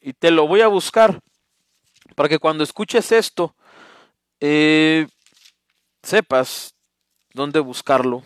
[0.00, 1.20] Y te lo voy a buscar
[2.16, 3.54] para que cuando escuches esto
[4.40, 5.06] eh,
[6.02, 6.74] sepas
[7.32, 8.24] dónde buscarlo.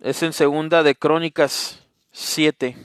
[0.00, 1.84] Es en segunda de Crónicas
[2.18, 2.76] 7.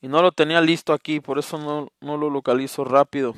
[0.00, 3.34] Y no lo tenía listo aquí, por eso no, lo localizo rápido.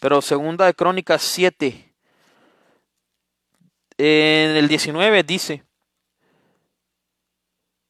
[0.00, 1.94] Pero segunda de Crónicas 7.
[3.98, 5.64] en el 19 dice,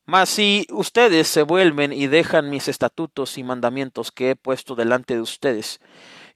[0.04, 5.14] mas si ustedes se vuelven y dejan mis estatutos y mandamientos que he puesto delante
[5.14, 5.80] de ustedes,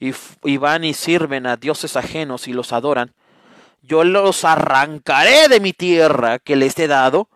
[0.00, 3.14] y, van y sirven a dioses ajenos y los adoran,
[3.82, 7.28] yo los arrancaré de mi tierra que les he dado,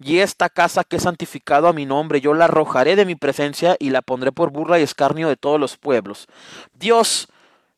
[0.00, 3.76] y esta casa que he santificado a mi nombre, yo la arrojaré de mi presencia
[3.80, 6.28] y la pondré por burla y escarnio de todos los pueblos.
[6.72, 7.28] Dios,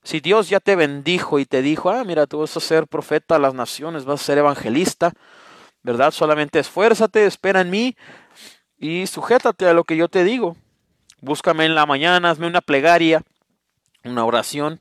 [0.02, 3.36] si Dios ya te bendijo y te dijo, ah, mira, tú vas a ser profeta
[3.36, 5.12] a las naciones, vas a ser evangelista,
[5.82, 6.10] ¿verdad?
[6.10, 7.96] Solamente esfuérzate, espera en mí
[8.78, 10.56] y sujétate a lo que yo te digo.
[11.22, 13.22] Búscame en la mañana, hazme una plegaria,
[14.04, 14.80] una oración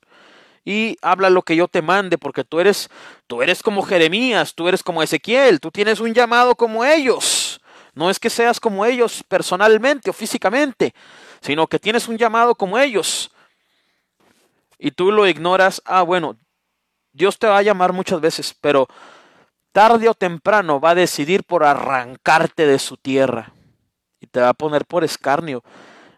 [0.69, 2.91] y habla lo que yo te mande, porque tú eres,
[3.25, 7.59] tú eres como Jeremías, tú eres como Ezequiel, tú tienes un llamado como ellos.
[7.95, 10.93] No es que seas como ellos personalmente o físicamente,
[11.41, 13.31] sino que tienes un llamado como ellos.
[14.77, 16.37] Y tú lo ignoras, ah, bueno,
[17.13, 18.87] Dios te va a llamar muchas veces, pero
[19.71, 23.53] tarde o temprano va a decidir por arrancarte de su tierra
[24.21, 25.63] y te va a poner por escarnio.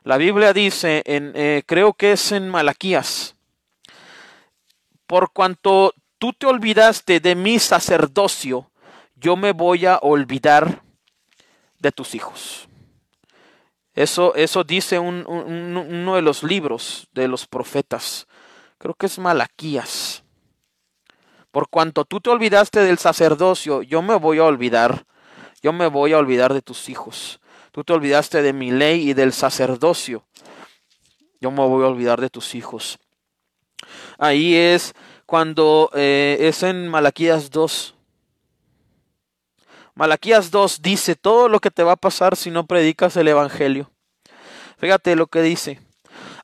[0.04, 3.38] La Biblia dice, en, eh, creo que es en Malaquías,
[5.12, 8.72] por cuanto tú te olvidaste de mi sacerdocio,
[9.16, 10.84] yo me voy a olvidar
[11.80, 12.70] de tus hijos.
[13.94, 18.26] Eso, eso dice uno de los libros de los profetas.
[18.78, 20.24] Creo que es Malaquías.
[21.52, 25.06] Por cuanto tú te olvidaste del sacerdocio, yo me voy a olvidar.
[25.62, 27.42] Yo me voy a olvidar de tus hijos.
[27.74, 30.24] Tú te olvidaste de mi ley y del sacerdocio.
[31.42, 32.98] Yo me voy a olvidar de tus hijos.
[34.18, 34.94] Ahí es
[35.26, 37.96] cuando eh, es en Malaquías 2.
[39.96, 43.92] Malaquías 2 dice todo lo que te va a pasar si no predicas el Evangelio.
[44.78, 45.80] Fíjate lo que dice.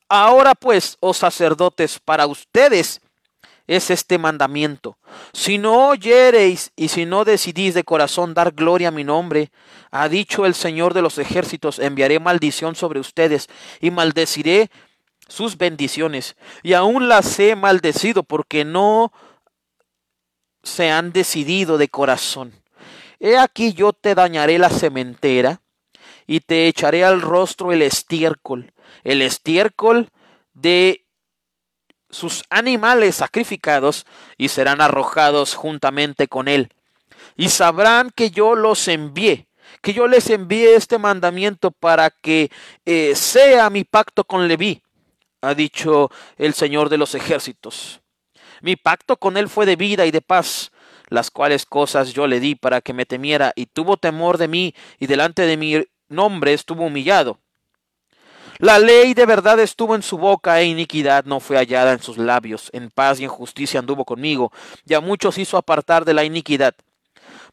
[0.10, 3.02] Ahora pues, oh sacerdotes, para ustedes
[3.68, 4.98] es este mandamiento.
[5.34, 9.52] Si no oyereis y si no decidís de corazón dar gloria a mi nombre,
[9.92, 13.48] ha dicho el Señor de los ejércitos, enviaré maldición sobre ustedes
[13.82, 14.70] y maldeciré
[15.28, 16.36] sus bendiciones.
[16.64, 19.12] Y aún las he maldecido porque no
[20.64, 22.54] se han decidido de corazón.
[23.20, 25.62] He aquí yo te dañaré la cementera
[26.28, 30.10] y te echaré al rostro el estiércol, el estiércol
[30.54, 31.06] de
[32.10, 34.06] sus animales sacrificados
[34.38, 36.70] y serán arrojados juntamente con él.
[37.36, 39.48] Y sabrán que yo los envié,
[39.82, 42.52] que yo les envié este mandamiento para que
[42.86, 44.84] eh, sea mi pacto con Leví
[45.42, 48.02] ha dicho el Señor de los ejércitos.
[48.62, 50.72] Mi pacto con él fue de vida y de paz,
[51.10, 54.74] las cuales cosas yo le di para que me temiera, y tuvo temor de mí,
[55.00, 57.40] y delante de mi nombre estuvo humillado.
[58.60, 62.18] La ley de verdad estuvo en su boca, e iniquidad no fue hallada en sus
[62.18, 62.72] labios.
[62.74, 64.52] En paz y en justicia anduvo conmigo,
[64.86, 66.74] y a muchos hizo apartar de la iniquidad.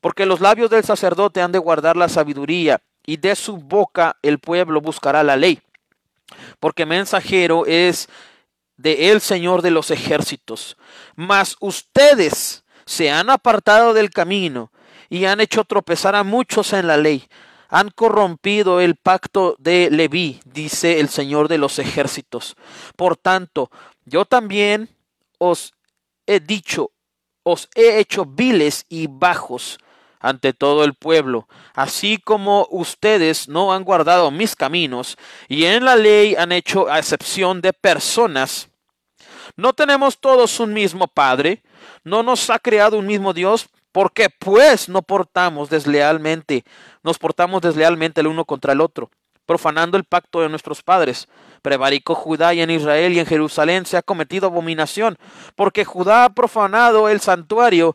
[0.00, 4.38] Porque los labios del sacerdote han de guardar la sabiduría, y de su boca el
[4.38, 5.60] pueblo buscará la ley
[6.60, 8.08] porque mensajero es
[8.76, 10.76] de el Señor de los ejércitos.
[11.16, 14.72] Mas ustedes se han apartado del camino
[15.08, 17.28] y han hecho tropezar a muchos en la ley.
[17.68, 22.56] Han corrompido el pacto de Leví, dice el Señor de los ejércitos.
[22.96, 23.70] Por tanto,
[24.04, 24.90] yo también
[25.38, 25.72] os
[26.26, 26.90] he dicho,
[27.42, 29.78] os he hecho viles y bajos
[30.24, 35.18] ante todo el pueblo, así como ustedes no han guardado mis caminos
[35.48, 38.70] y en la ley han hecho excepción de personas.
[39.54, 41.62] ¿No tenemos todos un mismo Padre?
[42.04, 43.68] ¿No nos ha creado un mismo Dios?
[43.92, 46.64] ¿Por qué pues no portamos deslealmente,
[47.02, 49.10] nos portamos deslealmente el uno contra el otro,
[49.44, 51.28] profanando el pacto de nuestros padres?
[51.60, 55.18] Prevaricó Judá y en Israel y en Jerusalén se ha cometido abominación,
[55.54, 57.94] porque Judá ha profanado el santuario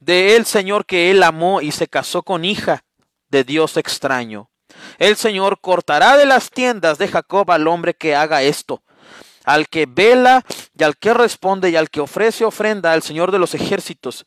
[0.00, 2.84] de el Señor que él amó y se casó con hija
[3.28, 4.50] de Dios extraño.
[4.98, 8.82] El Señor cortará de las tiendas de Jacob al hombre que haga esto,
[9.44, 10.44] al que vela
[10.76, 14.26] y al que responde y al que ofrece ofrenda al Señor de los ejércitos.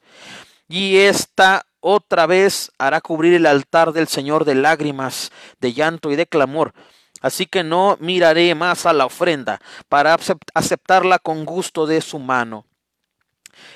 [0.67, 6.15] Y esta otra vez hará cubrir el altar del Señor de lágrimas, de llanto y
[6.15, 6.74] de clamor.
[7.21, 10.17] Así que no miraré más a la ofrenda para
[10.53, 12.65] aceptarla con gusto de su mano.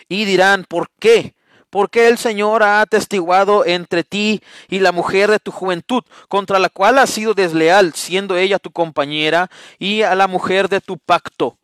[0.09, 1.36] Y dirán, ¿por qué?
[1.77, 6.69] Porque el Señor ha atestiguado entre ti y la mujer de tu juventud, contra la
[6.69, 11.59] cual has sido desleal, siendo ella tu compañera, y a la mujer de tu pacto.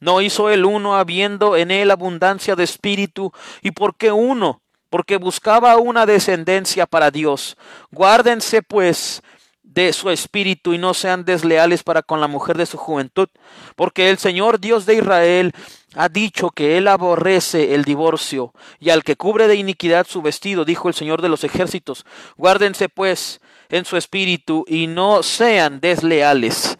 [0.00, 5.76] No hizo el uno habiendo en él abundancia de espíritu, y porque uno, porque buscaba
[5.76, 7.56] una descendencia para Dios.
[7.92, 9.22] Guárdense pues
[9.62, 13.28] de su espíritu y no sean desleales para con la mujer de su juventud,
[13.76, 15.52] porque el Señor Dios de Israel
[15.94, 20.64] ha dicho que él aborrece el divorcio, y al que cubre de iniquidad su vestido,
[20.64, 22.04] dijo el Señor de los ejércitos,
[22.36, 26.78] guárdense pues en su espíritu y no sean desleales.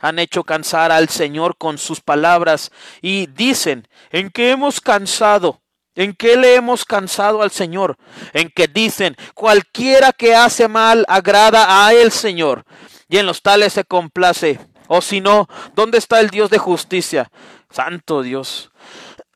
[0.00, 2.70] Han hecho cansar al Señor con sus palabras
[3.02, 5.60] y dicen, ¿en qué hemos cansado?
[5.94, 7.96] ¿En qué le hemos cansado al Señor?
[8.32, 12.64] En que dicen, cualquiera que hace mal agrada a el Señor,
[13.08, 14.58] y en los tales se complace.
[14.88, 17.30] O si no, ¿dónde está el Dios de justicia?
[17.70, 18.70] Santo Dios.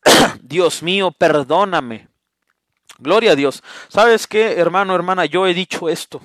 [0.43, 2.09] Dios mío, perdóname.
[2.99, 3.62] Gloria a Dios.
[3.89, 5.24] ¿Sabes qué, hermano, hermana?
[5.24, 6.20] Yo he dicho esto.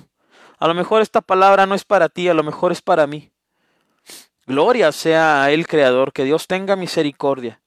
[0.58, 3.32] A lo mejor esta palabra no es para ti, a lo mejor es para mí.
[4.46, 7.60] Gloria sea el Creador, que Dios tenga misericordia.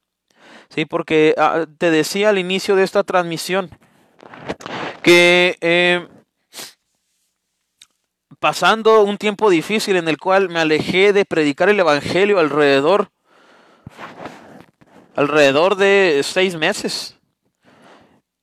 [0.68, 3.70] Sí, porque ah, te decía al inicio de esta transmisión
[5.02, 6.08] que eh,
[8.38, 13.10] pasando un tiempo difícil en el cual me alejé de predicar el Evangelio alrededor,
[15.14, 17.16] alrededor de seis meses.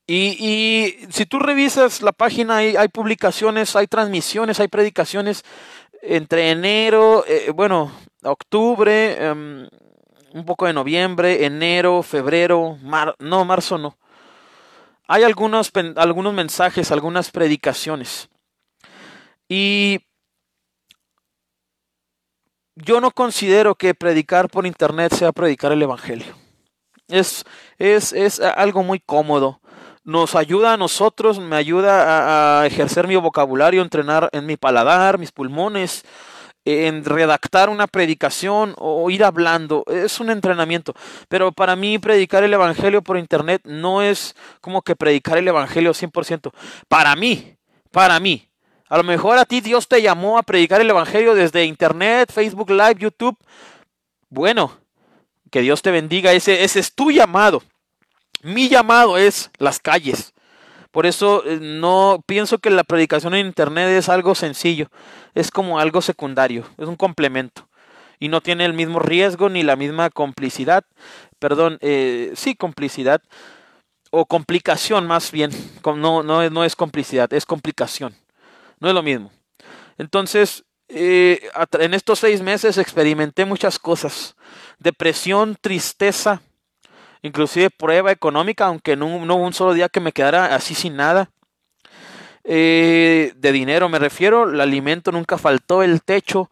[0.08, 5.46] Y, si tú revisas la página, hay, hay, publicaciones, hay transmisiones, hay predicaciones
[6.02, 7.92] entre enero, eh, bueno,
[8.24, 9.70] octubre, em,
[10.34, 13.98] un poco de noviembre, enero, febrero, mar, no, marzo no.
[15.08, 18.30] Hay algunos, algunos mensajes, algunas predicaciones.
[19.48, 20.00] Y
[22.76, 26.51] yo no considero que predicar por internet sea predicar el Evangelio.
[27.12, 27.46] Es,
[27.78, 29.60] es, es algo muy cómodo.
[30.04, 35.32] Nos ayuda a nosotros, me ayuda a ejercer mi vocabulario, entrenar en mi paladar, mis
[35.32, 36.04] pulmones,
[36.66, 39.84] en redactar una predicación o ir hablando.
[39.88, 40.94] Es un entrenamiento.
[41.28, 45.92] Pero para mí predicar el Evangelio por Internet no es como que predicar el Evangelio
[45.92, 46.52] 100%.
[46.88, 47.56] Para mí,
[47.92, 48.48] para mí.
[48.90, 52.72] A lo mejor a ti Dios te llamó a predicar el Evangelio desde Internet, Facebook
[52.72, 53.38] Live, YouTube.
[54.30, 54.81] Bueno,
[55.52, 56.34] que Dios te bendiga.
[56.34, 57.62] Ese, es tu llamado.
[58.42, 60.34] Mi llamado es las calles.
[60.90, 64.90] Por eso eh, no pienso que la predicación en internet es algo sencillo,
[65.36, 67.70] es como algo secundario, es un complemento
[68.20, 70.84] y no tiene el mismo riesgo ni la misma complicidad,
[71.40, 73.22] perdón, eh, sí complicidad
[74.12, 75.52] o complicación más bien,
[75.84, 78.14] no, no, no es complicidad, es complicación,
[78.80, 79.32] no es lo mismo.
[79.98, 81.50] Entonces, eh,
[81.80, 84.36] en estos seis meses experimenté muchas cosas,
[84.82, 86.42] depresión, tristeza,
[87.22, 91.30] inclusive prueba económica, aunque no, hubo un solo día que me quedara así sin nada.
[92.44, 96.50] Eh, de dinero me refiero, el alimento nunca faltó, el techo,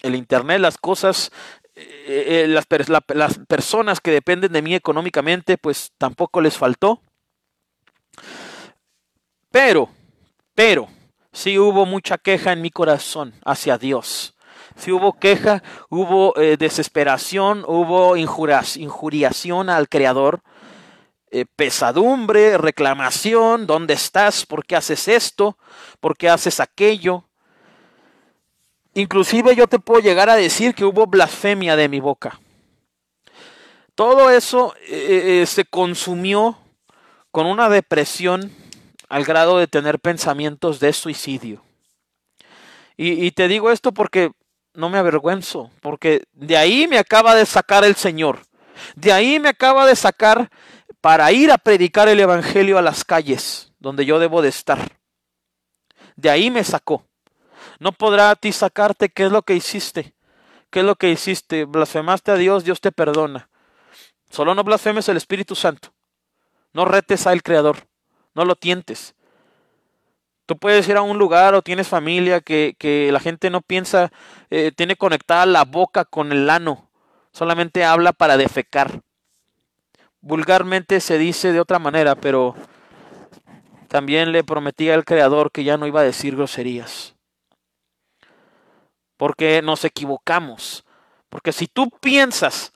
[0.00, 1.30] el internet, las cosas,
[1.76, 2.66] eh, eh, las,
[3.14, 7.00] las personas que dependen de mí económicamente, pues tampoco les faltó.
[9.52, 9.88] Pero,
[10.54, 10.88] pero,
[11.32, 14.34] sí hubo mucha queja en mi corazón hacia Dios
[14.80, 20.40] si hubo queja, hubo eh, desesperación, hubo injuriación al Creador,
[21.30, 24.46] eh, pesadumbre, reclamación, ¿dónde estás?
[24.46, 25.58] ¿Por qué haces esto?
[26.00, 27.24] ¿Por qué haces aquello?
[28.94, 32.40] Inclusive yo te puedo llegar a decir que hubo blasfemia de mi boca.
[33.94, 36.56] Todo eso eh, se consumió
[37.30, 38.50] con una depresión
[39.10, 41.62] al grado de tener pensamientos de suicidio.
[42.96, 44.30] y, te digo esto porque
[44.80, 48.40] no me avergüenzo, porque de ahí me acaba de sacar el Señor.
[48.96, 50.50] De ahí me acaba de sacar
[51.00, 54.98] para ir a predicar el Evangelio a las calles donde yo debo de estar.
[56.14, 57.04] De ahí me sacó.
[57.78, 60.14] No podrá a ti sacarte qué es lo que hiciste.
[60.70, 61.64] ¿Qué es lo que hiciste?
[61.64, 63.48] Blasfemaste a Dios, Dios te perdona.
[64.28, 65.92] Solo no blasfemes el Espíritu Santo.
[66.72, 67.88] No retes al Creador.
[68.34, 69.14] No lo tientes.
[70.50, 74.10] Tú puedes ir a un lugar o tienes familia que, que la gente no piensa,
[74.50, 76.90] eh, tiene conectada la boca con el ano,
[77.30, 79.00] solamente habla para defecar.
[80.20, 82.56] Vulgarmente se dice de otra manera, pero
[83.86, 87.14] también le prometí al Creador que ya no iba a decir groserías.
[89.16, 90.84] Porque nos equivocamos.
[91.28, 92.72] Porque si tú piensas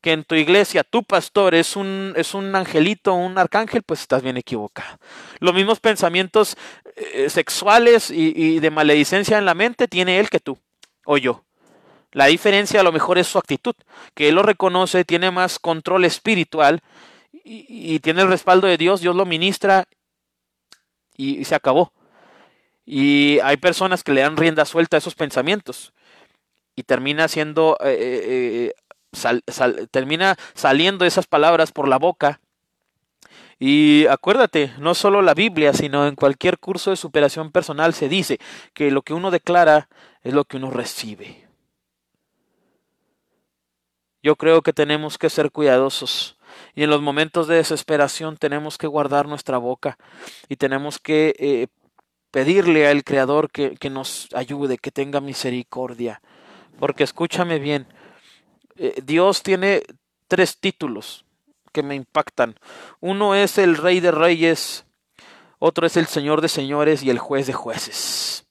[0.00, 4.22] que en tu iglesia tu pastor es un, es un angelito, un arcángel, pues estás
[4.22, 4.98] bien equivocado.
[5.40, 6.56] Los mismos pensamientos
[6.96, 10.58] eh, sexuales y, y, de maledicencia en la mente tiene él que tú
[11.04, 11.44] o yo.
[12.12, 13.74] La diferencia a lo mejor es su actitud,
[14.14, 16.80] que él lo reconoce, tiene más control espiritual
[17.32, 19.86] y, y tiene el respaldo de Dios, Dios lo ministra
[21.18, 21.92] y, se acabó.
[22.86, 25.92] Y hay personas que le dan rienda suelta a esos pensamientos
[26.74, 28.72] y termina siendo eh, eh,
[29.90, 32.40] termina saliendo esas palabras por la boca
[33.60, 38.38] Y acuérdate, no solo la Biblia, sino en cualquier curso de superación personal se dice
[38.72, 39.88] que lo que uno declara
[40.22, 41.48] es lo que uno recibe.
[44.22, 46.38] Yo creo que tenemos que ser cuidadosos
[46.74, 49.98] y en los momentos de desesperación tenemos que guardar nuestra boca
[50.48, 51.66] y tenemos que eh,
[52.30, 56.20] pedirle al Creador que, que, nos ayude, que tenga misericordia.
[56.78, 57.86] Porque escúchame bien,
[58.78, 59.82] eh, Dios tiene
[60.28, 61.24] tres títulos
[61.72, 62.54] que me impactan.
[63.00, 64.86] Uno es el Rey de Reyes,
[65.58, 68.46] otro es el Señor de Señores y el Juez de Jueces.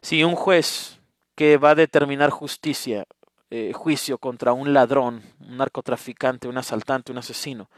[0.00, 0.98] Si un juez
[1.34, 3.06] que va a determinar justicia,
[3.50, 7.68] eh, juicio contra un ladrón, un narcotraficante, un asaltante, un asesino,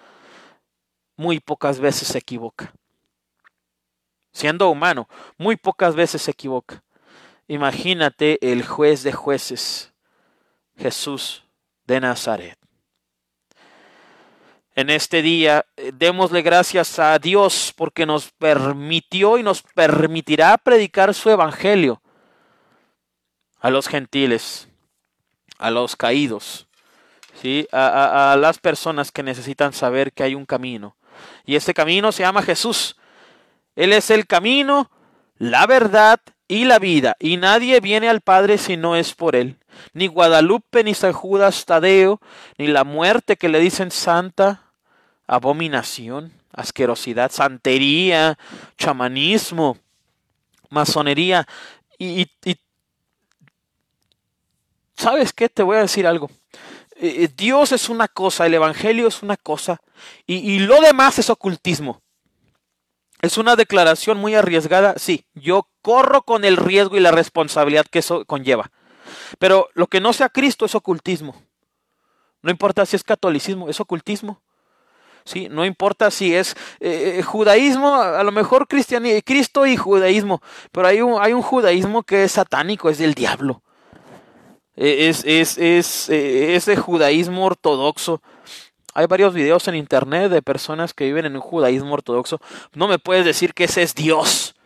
[1.17, 2.73] muy pocas veces se equivoca.
[4.33, 6.85] Siendo humano, muy pocas veces se equivoca.
[7.49, 9.93] Imagínate el juez de jueces,
[10.79, 11.45] Jesús
[11.87, 12.59] de Nazaret
[14.79, 15.67] en este día.
[15.77, 22.01] Eh, démosle gracias a Dios porque nos permitió y nos permitirá predicar su evangelio
[23.59, 24.69] a los gentiles,
[25.59, 26.69] a los caídos,
[27.43, 27.67] ¿sí?
[27.73, 30.97] a, a las personas que necesitan saber que hay un camino.
[31.45, 32.97] Y ese camino se llama Jesús.
[33.75, 34.93] Él es el camino,
[35.39, 37.17] la verdad y la vida.
[37.21, 39.57] Y nadie viene al Padre si no es por Él.
[39.93, 42.21] Ni Guadalupe, ni San Judas Tadeo,
[42.57, 44.63] ni la muerte que le dicen santa,
[45.27, 48.39] abominación, asquerosidad, santería,
[48.79, 49.77] chamanismo,
[50.71, 51.47] masonería.
[51.99, 52.27] Y,
[54.97, 55.49] ¿sabes qué?
[55.49, 56.31] Te voy a decir algo.
[56.97, 59.81] Eh, eh, Dios es una cosa, el Evangelio es una cosa,
[60.27, 62.03] y, y lo demás es ocultismo.
[63.21, 67.99] Es una declaración muy arriesgada, sí, yo corro con el riesgo y la responsabilidad que
[67.99, 68.71] eso conlleva.
[69.39, 71.35] Pero lo que no sea Cristo es ocultismo.
[72.43, 74.41] No importa si es catolicismo, es ocultismo.
[75.25, 75.49] ¿sí?
[75.51, 80.41] No importa si es eh, eh, judaísmo, a lo mejor Cristo y judaísmo,
[80.73, 83.63] pero hay un, hay un judaísmo que es satánico, es del diablo.
[84.77, 88.23] E, es, es, es eh, ese judaísmo ortodoxo.
[88.99, 92.41] Hay varios videos en internet de personas que viven en un judaísmo ortodoxo.
[92.75, 94.57] No me puedes decir que ese es Dios.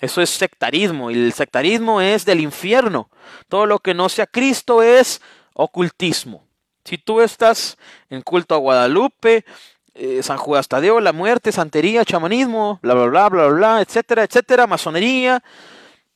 [0.00, 3.10] Eso es sectarismo y el sectarismo es del infierno.
[3.50, 5.20] Todo lo que no sea Cristo es
[5.52, 6.46] ocultismo.
[6.86, 7.76] Si tú estás
[8.08, 9.44] en culto a Guadalupe,
[9.92, 14.66] eh, San Judas Tadeo, la muerte, santería, chamanismo, bla, bla, bla, bla, bla, etcétera, etcétera,
[14.66, 15.44] masonería,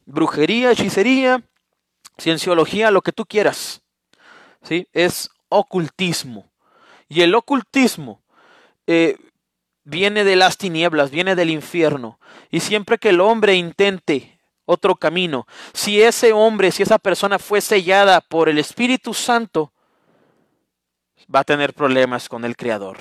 [0.07, 1.43] brujería, hechicería,
[2.19, 3.83] cienciología, lo que tú quieras,
[4.63, 4.89] ¿sí?
[4.95, 6.51] Es ocultismo.
[7.09, 8.23] Y el ocultismo
[8.87, 9.19] eh,
[9.85, 12.19] viene de las tinieblas, viene del infierno.
[12.51, 17.61] Y siempre que el hombre intente otro camino, si ese hombre, si esa persona fue
[17.61, 19.73] sellada por el Espíritu Santo,
[21.33, 22.99] va a tener problemas con el Creador.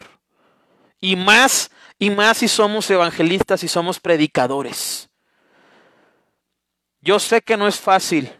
[0.99, 1.69] Y más,
[1.99, 5.09] y más si somos evangelistas y somos predicadores.
[7.01, 8.31] Yo sé que no es fácil.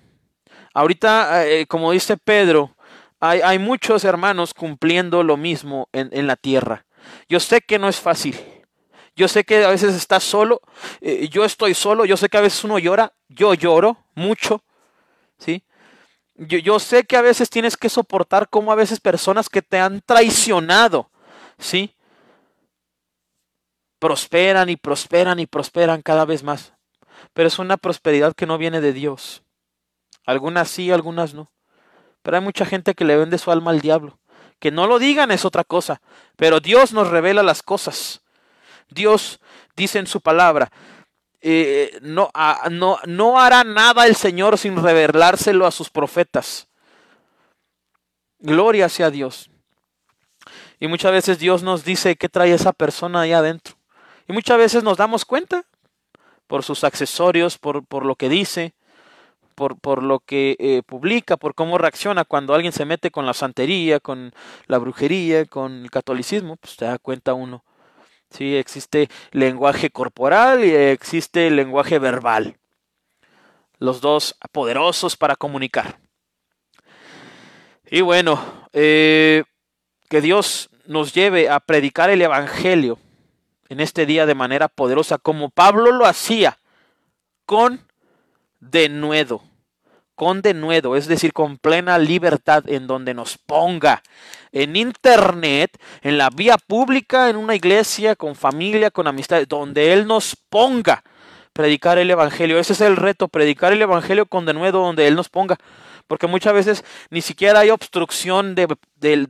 [0.74, 2.76] Ahorita, eh, como dice Pedro,
[3.20, 6.86] hay, muchos hermanos cumpliendo lo mismo en, en, la tierra.
[7.28, 8.38] Yo sé que no es fácil.
[9.16, 10.62] Yo sé que a veces estás solo.
[11.02, 12.06] Eh, yo estoy solo.
[12.06, 13.14] Yo sé que a veces uno llora.
[13.28, 14.64] Yo lloro mucho.
[15.38, 15.64] ¿Sí?
[16.36, 20.02] Yo, sé que a veces tienes que soportar como a veces personas que te han
[20.02, 21.12] traicionado,
[21.58, 21.94] ¿sí?
[24.00, 26.74] Prosperan y prosperan y prosperan cada vez más.
[27.34, 29.44] Pero es una prosperidad que no viene de Dios.
[30.26, 31.52] Algunas sí, algunas no.
[32.30, 34.20] Pero hay mucha gente que le vende su alma al diablo.
[34.60, 36.00] Que no lo digan es otra cosa.
[36.36, 38.22] Pero Dios nos revela las cosas.
[38.88, 39.40] Dios
[39.76, 40.72] dice en su palabra,
[41.42, 42.30] eh, no,
[42.70, 46.68] no, no hará nada el Señor sin revelárselo a sus profetas.
[48.38, 49.50] Gloria sea Dios.
[50.80, 53.74] Y muchas veces Dios nos dice qué trae esa persona ahí adentro.
[54.28, 55.66] Y muchas veces nos damos cuenta
[56.46, 58.76] por sus accesorios, por, por lo que dice,
[59.60, 63.34] por, por lo que eh, publica, por cómo reacciona cuando alguien se mete con la
[63.34, 64.32] santería, con
[64.68, 67.66] la brujería, con el catolicismo, pues te da cuenta uno
[68.30, 72.58] Sí, existe lenguaje corporal y existe lenguaje verbal.
[73.80, 76.00] Los dos poderosos para comunicar.
[77.90, 78.40] Y bueno,
[78.72, 79.44] eh,
[80.10, 82.98] que Dios nos lleve a predicar el Evangelio
[83.68, 86.60] en este día de manera poderosa, como Pablo lo hacía,
[87.46, 87.86] con
[88.60, 89.49] denuedo
[90.20, 94.04] con denuedo, es decir, con plena libertad en donde nos ponga
[94.52, 100.08] en internet, en la vía pública, en una iglesia, con familia, con amistad, donde Él
[100.08, 101.06] nos ponga
[101.54, 102.60] predicar el Evangelio.
[102.60, 105.56] Ese es el reto, predicar el Evangelio con denuedo donde Él nos ponga.
[106.06, 108.68] Porque muchas veces ni siquiera hay obstrucción de,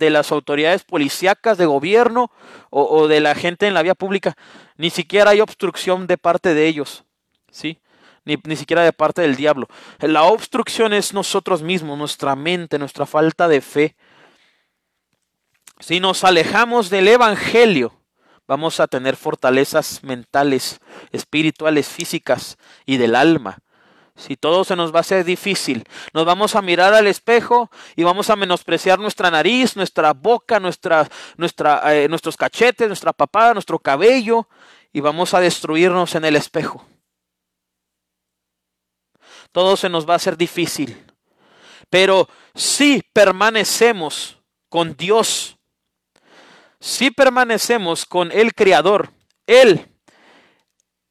[0.09, 2.31] las autoridades policíacas, de gobierno
[2.71, 4.35] o, o, de la gente en la vía pública.
[4.75, 7.03] Ni siquiera hay obstrucción de parte de ellos.
[7.51, 7.77] ¿Sí?
[8.29, 9.67] Ni, ni siquiera de parte del diablo.
[9.99, 13.95] La obstrucción es nosotros mismos, nuestra mente, nuestra falta de fe.
[15.79, 17.99] Si nos alejamos del Evangelio,
[18.47, 20.79] vamos a tener fortalezas mentales,
[21.11, 23.57] espirituales, físicas y del alma.
[24.15, 28.03] Si todo se nos va a hacer difícil, nos vamos a mirar al espejo y
[28.03, 31.07] vamos a menospreciar nuestra nariz, nuestra boca, nuestra,
[31.37, 34.47] nuestra, eh, nuestros cachetes, nuestra papada, nuestro cabello
[34.91, 36.85] y vamos a destruirnos en el espejo.
[39.51, 41.05] Todo se nos va a hacer difícil.
[41.89, 44.37] Pero si permanecemos
[44.69, 45.57] con Dios,
[46.79, 49.11] si permanecemos con el Creador,
[49.47, 49.85] Él,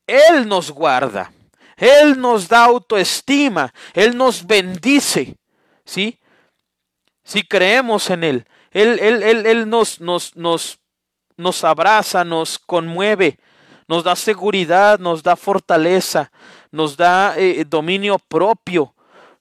[0.07, 1.33] Él nos guarda,
[1.77, 5.37] Él nos da autoestima, Él nos bendice,
[5.85, 6.19] ¿sí?
[7.25, 10.79] Si creemos en Él, Él, él, él, él nos, nos, nos,
[11.37, 13.39] nos abraza, nos conmueve,
[13.89, 16.31] nos da seguridad, nos da fortaleza,
[16.71, 18.95] nos da eh, dominio propio,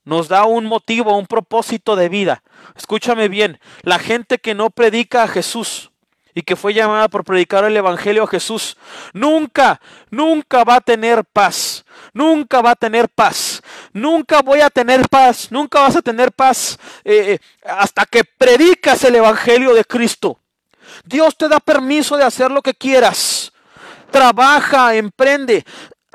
[0.04, 2.42] nos da un motivo, un propósito de vida.
[2.76, 5.90] Escúchame bien, la gente que no predica a Jesús,
[6.38, 8.76] y que fue llamada por predicar el Evangelio a Jesús,
[9.12, 11.84] nunca, nunca va a tener paz.
[12.12, 13.60] Nunca va a tener paz.
[13.92, 15.50] Nunca voy a tener paz.
[15.50, 20.38] Nunca vas a tener paz eh, eh, hasta que predicas el Evangelio de Cristo.
[21.04, 23.52] Dios te da permiso de hacer lo que quieras.
[24.12, 25.64] Trabaja, emprende,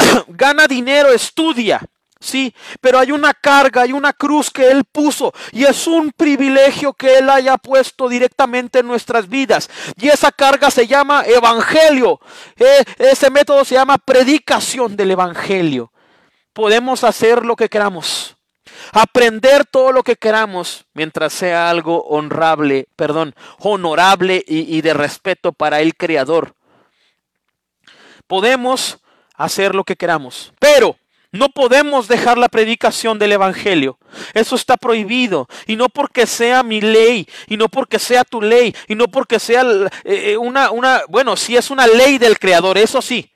[0.28, 1.82] gana dinero, estudia.
[2.24, 6.94] Sí, pero hay una carga, hay una cruz que Él puso y es un privilegio
[6.94, 9.70] que Él haya puesto directamente en nuestras vidas.
[9.98, 12.22] Y esa carga se llama Evangelio.
[12.56, 15.92] E, ese método se llama predicación del Evangelio.
[16.54, 18.38] Podemos hacer lo que queramos,
[18.94, 25.52] aprender todo lo que queramos mientras sea algo honrable, perdón, honorable y, y de respeto
[25.52, 26.56] para el Creador.
[28.28, 29.03] Podemos
[29.34, 30.98] hacer lo que queramos, pero
[31.34, 33.98] no podemos dejar la predicación del Evangelio.
[34.36, 35.48] Eso está prohibido.
[35.66, 39.40] Y no porque sea mi ley, y no porque sea tu ley, y no porque
[39.40, 43.32] sea eh, eh, una, una, bueno, sí es una ley del Creador, eso sí.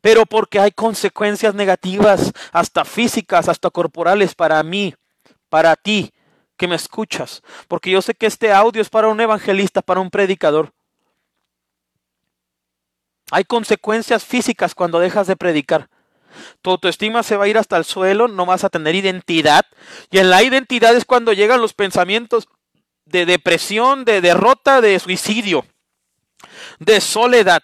[0.00, 4.92] Pero porque hay consecuencias negativas, hasta físicas, hasta corporales para mí,
[5.48, 6.12] para ti,
[6.56, 7.42] que me escuchas.
[7.68, 10.72] Porque yo sé que este audio es para un evangelista, para un predicador.
[13.30, 15.88] Hay consecuencias físicas cuando dejas de predicar.
[16.62, 19.64] Tu autoestima se va a ir hasta el suelo, no vas a tener identidad.
[20.10, 22.48] Y en la identidad es cuando llegan los pensamientos
[23.04, 25.66] de depresión, de derrota, de suicidio,
[26.78, 27.62] de soledad.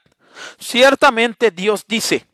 [0.59, 2.27] Ciertamente Dios dice,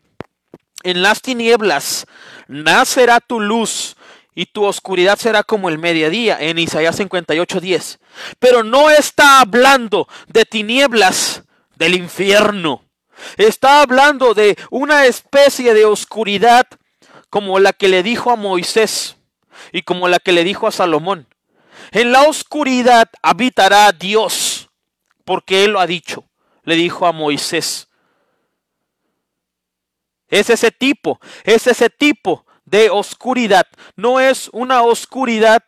[0.82, 2.06] en las tinieblas
[2.46, 3.96] nacerá tu luz
[4.34, 7.98] y tu oscuridad será como el mediodía en Isaías 58:10.
[8.38, 11.42] Pero no está hablando de tinieblas
[11.76, 12.87] del infierno
[13.36, 16.66] Está hablando de una especie de oscuridad
[17.30, 19.16] como la que le dijo a Moisés
[19.72, 21.26] y como la que le dijo a Salomón.
[21.90, 24.70] En la oscuridad habitará Dios,
[25.24, 26.24] porque Él lo ha dicho,
[26.64, 27.88] le dijo a Moisés.
[30.28, 33.66] Es ese tipo, es ese tipo de oscuridad.
[33.96, 35.64] No es una oscuridad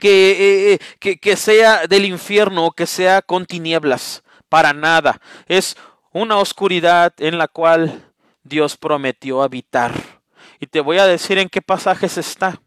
[0.00, 5.20] que, eh, eh, que, que sea del infierno o que sea con tinieblas, para nada.
[5.46, 5.76] Es
[6.14, 8.12] una oscuridad en la cual
[8.44, 9.92] Dios prometió habitar.
[10.60, 12.62] Y te voy a decir en qué pasajes está.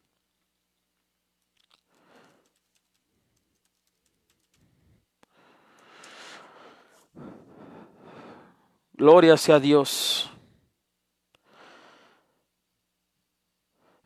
[8.92, 10.30] Gloria sea Dios.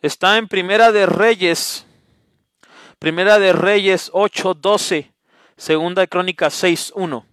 [0.03, 1.87] Está en Primera de Reyes,
[2.99, 5.11] Primera de Reyes 8:12,
[5.57, 7.30] Segunda de Crónicas 6:1.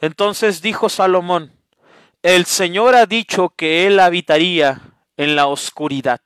[0.00, 1.52] Entonces dijo Salomón,
[2.22, 4.80] el Señor ha dicho que Él habitaría
[5.16, 6.20] en la oscuridad.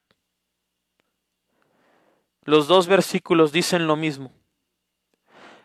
[2.44, 4.32] Los dos versículos dicen lo mismo.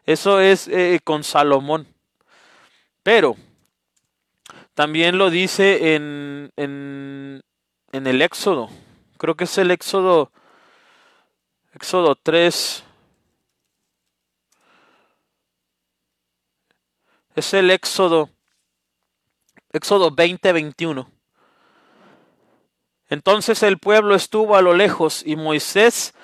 [0.05, 1.87] Eso es eh, con Salomón.
[3.03, 3.35] Pero
[4.73, 7.41] también lo dice en, en,
[7.91, 8.69] el Éxodo.
[9.17, 10.31] Creo que es el Éxodo,
[11.73, 12.83] Éxodo 3,
[17.37, 18.31] Es el Éxodo,
[19.71, 21.07] Éxodo 20, 21.
[23.09, 26.15] Entonces el pueblo estuvo a lo lejos y Moisés,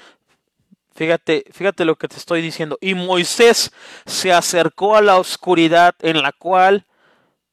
[0.96, 3.72] fíjate, fíjate lo que te estoy diciendo, y Moisés
[4.08, 6.88] se acercó a la oscuridad en la cual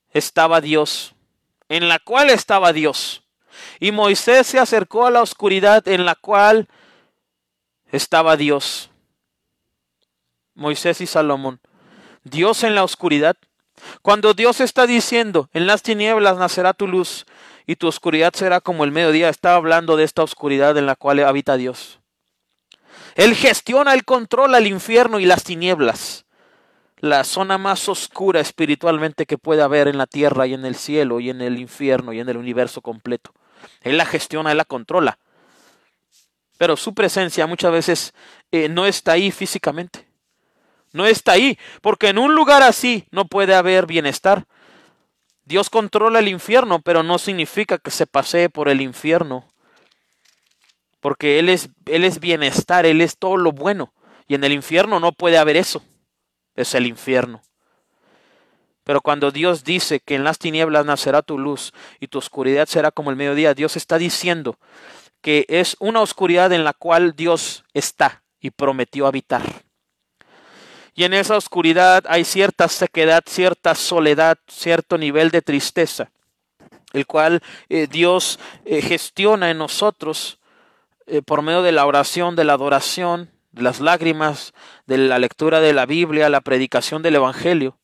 [0.09, 1.15] estaba Dios,
[1.69, 3.25] en la cual estaba Dios.
[3.79, 6.67] Y Moisés se acercó a la oscuridad en la cual
[7.93, 8.91] estaba Dios,
[10.55, 11.61] Moisés y Salomón.
[12.25, 13.37] Dios en la oscuridad.
[14.03, 17.27] Cuando Dios está diciendo, en las tinieblas nacerá tu luz
[17.67, 21.21] y tu oscuridad será como el mediodía, estaba hablando de esta oscuridad en la cual
[21.21, 22.01] habita Dios.
[23.15, 26.25] Él gestiona, él controla el infierno y las tinieblas,
[26.99, 31.21] la zona más oscura espiritualmente que puede haber en la tierra y en el cielo
[31.21, 33.33] y en el infierno y en el universo completo.
[33.83, 35.19] Él la gestiona, él la controla.
[36.59, 38.15] Pero su presencia muchas veces
[38.53, 40.10] eh, no está ahí físicamente.
[40.93, 44.47] No está ahí, porque en un lugar así no puede haber bienestar.
[45.45, 49.49] Dios controla el infierno, pero no significa que se pasee por el infierno.
[51.01, 53.93] Porque Él es, Él es bienestar, Él es todo lo bueno.
[54.27, 55.83] Y en el infierno no puede haber eso.
[56.55, 57.43] Es el infierno.
[58.85, 62.91] Pero cuando Dios dice que en las tinieblas nacerá tu luz y tu oscuridad será
[62.91, 64.59] como el mediodía, Dios está diciendo
[65.21, 69.43] que es una oscuridad en la cual Dios está y prometió habitar.
[70.95, 76.11] Y en esa oscuridad hay cierta sequedad, cierta soledad, cierto nivel de tristeza,
[76.93, 80.39] el cual eh, Dios eh, gestiona en nosotros
[81.07, 84.53] eh, por medio de la oración, de la adoración, de las lágrimas,
[84.87, 87.77] de la lectura de la Biblia, la predicación del Evangelio.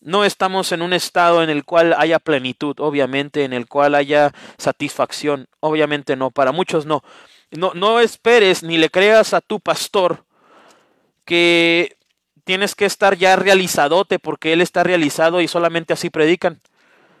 [0.00, 4.32] No estamos en un estado en el cual haya plenitud, obviamente, en el cual haya
[4.58, 7.04] satisfacción, obviamente no, para muchos no.
[7.52, 10.24] No, no esperes ni le creas a tu pastor
[11.24, 11.96] que
[12.44, 16.60] tienes que estar ya realizadote porque él está realizado y solamente así predican.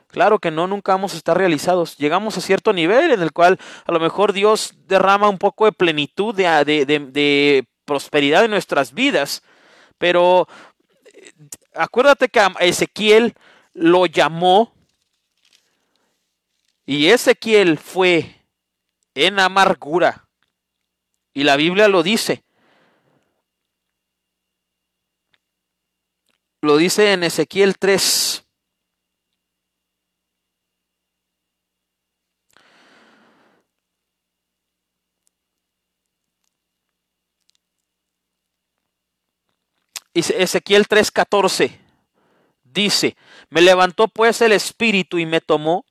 [0.08, 1.96] Claro que no, nunca vamos a estar realizados.
[1.96, 5.72] Llegamos a cierto nivel en el cual a lo mejor Dios derrama un poco de
[5.72, 9.42] plenitud, de, de, de prosperidad en nuestras vidas,
[9.98, 10.48] pero
[11.74, 13.34] acuérdate que Ezequiel
[13.74, 14.74] lo llamó
[16.84, 18.41] y Ezequiel fue
[19.14, 20.28] en amargura.
[21.34, 22.44] Y la Biblia lo dice.
[26.60, 28.44] Lo dice en Ezequiel 3.
[40.14, 41.78] Ezequiel 3:14
[42.64, 43.16] dice,
[43.50, 45.84] me levantó pues el espíritu y me tomó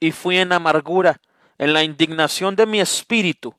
[0.00, 1.20] y fui en amargura,
[1.58, 3.54] en la indignación de mi espíritu,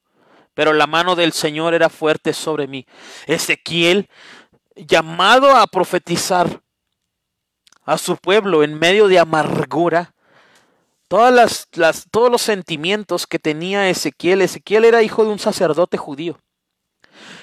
[0.54, 2.86] pero la mano del Señor era fuerte sobre mí.
[3.28, 4.10] Ezequiel,
[4.76, 6.62] llamado a profetizar
[7.86, 10.14] a su pueblo en medio de amargura,
[11.08, 15.98] todas las, las, todos los sentimientos que tenía Ezequiel, Ezequiel era hijo de un sacerdote
[15.98, 16.40] judío.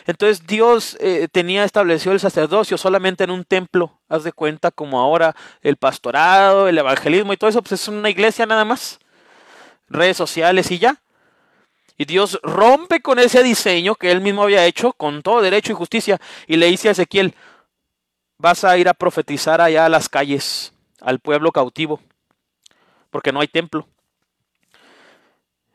[0.07, 5.01] Entonces Dios eh, tenía establecido el sacerdocio solamente en un templo, haz de cuenta como
[5.01, 8.99] ahora el pastorado, el evangelismo y todo eso, pues es una iglesia nada más,
[9.89, 11.01] redes sociales y ya.
[11.99, 15.77] Y Dios rompe con ese diseño que él mismo había hecho con todo derecho y
[15.77, 17.35] justicia y le dice a Ezequiel,
[18.39, 22.01] vas a ir a profetizar allá a las calles, al pueblo cautivo,
[23.11, 23.89] porque no hay templo.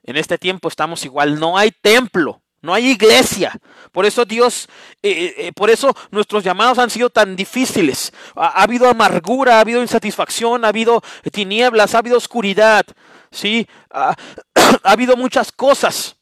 [0.04, 2.42] En este tiempo estamos igual, no hay templo.
[2.62, 3.60] No hay iglesia.
[3.92, 4.70] Por eso Dios,
[5.02, 8.14] eh, eh, eh, por eso nuestros llamados han sido tan difíciles.
[8.36, 11.02] Ha, habido amargura, ha habido insatisfacción, ha habido
[11.32, 12.86] tinieblas, ha habido oscuridad.
[13.32, 14.16] Sí, ha,
[14.84, 16.16] ha habido muchas cosas.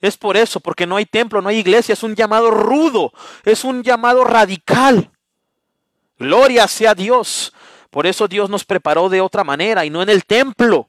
[0.00, 1.92] Es por eso, porque no hay templo, no hay iglesia.
[1.92, 3.12] Es un llamado rudo,
[3.44, 5.10] es un llamado radical.
[6.18, 7.52] Gloria sea Dios.
[7.90, 10.88] Por eso Dios nos preparó de otra manera y no en el templo.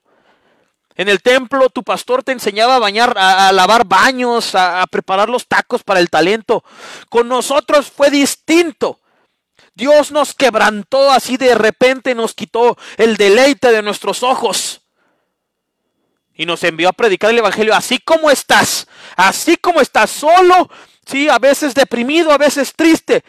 [0.95, 5.29] En el templo tu pastor te enseñaba a bañar, a, lavar baños, a, a preparar
[5.29, 6.63] los tacos para el talento.
[7.09, 8.99] Con nosotros fue distinto.
[9.73, 14.80] Dios nos quebrantó así de repente, nos quitó el deleite de nuestros ojos.
[16.41, 20.71] Y nos envió a predicar el Evangelio así como estás, así como estás, solo,
[21.05, 23.23] sí, a veces deprimido, a veces triste,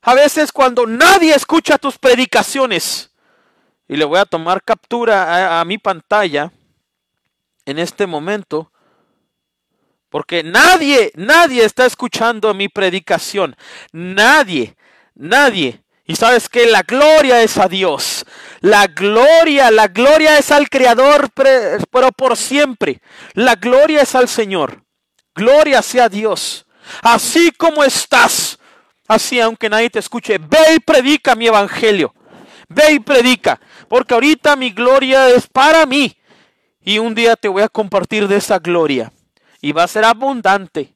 [0.00, 3.10] a veces cuando nadie escucha tus predicaciones
[3.86, 6.50] y le voy a tomar captura a, mi pantalla
[7.66, 8.72] en este momento.
[10.08, 13.54] Porque nadie, nadie está escuchando mi predicación.
[13.92, 14.74] Nadie,
[15.14, 15.83] nadie.
[16.06, 18.26] Y sabes que la gloria es a Dios.
[18.60, 23.00] La gloria, la gloria es al Creador, pero por siempre.
[23.32, 24.84] La gloria es al Señor.
[25.34, 26.66] Gloria sea a Dios.
[27.02, 28.58] Así como estás,
[29.08, 32.14] así aunque nadie te escuche, ve y predica mi evangelio.
[32.68, 36.16] Ve y predica, porque ahorita mi gloria es para mí.
[36.82, 39.10] Y un día te voy a compartir de esa gloria.
[39.60, 40.94] Y va a ser abundante.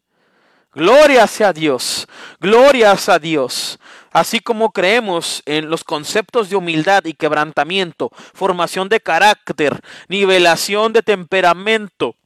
[0.72, 2.06] Gloria sea Dios.
[2.40, 3.78] Gloria a Dios.
[4.12, 11.02] Así como creemos en los conceptos de humildad y quebrantamiento, formación de carácter, nivelación de
[11.02, 12.16] temperamento,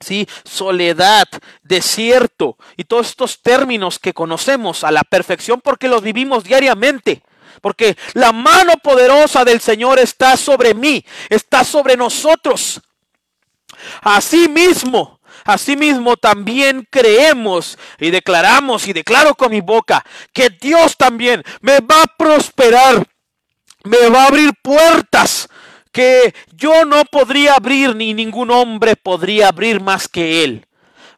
[0.00, 1.26] sí, soledad,
[1.62, 7.22] desierto y todos estos términos que conocemos a la perfección porque los vivimos diariamente.
[7.60, 12.80] Porque la mano poderosa del Señor está sobre mí, está sobre nosotros.
[14.02, 15.17] Asimismo,
[15.48, 22.02] asimismo también creemos y declaramos y declaro con mi boca que Dios también me va
[22.02, 23.06] a prosperar,
[23.82, 25.48] me va a abrir puertas
[25.90, 30.66] que yo no podría abrir ni ningún hombre podría abrir más que Él.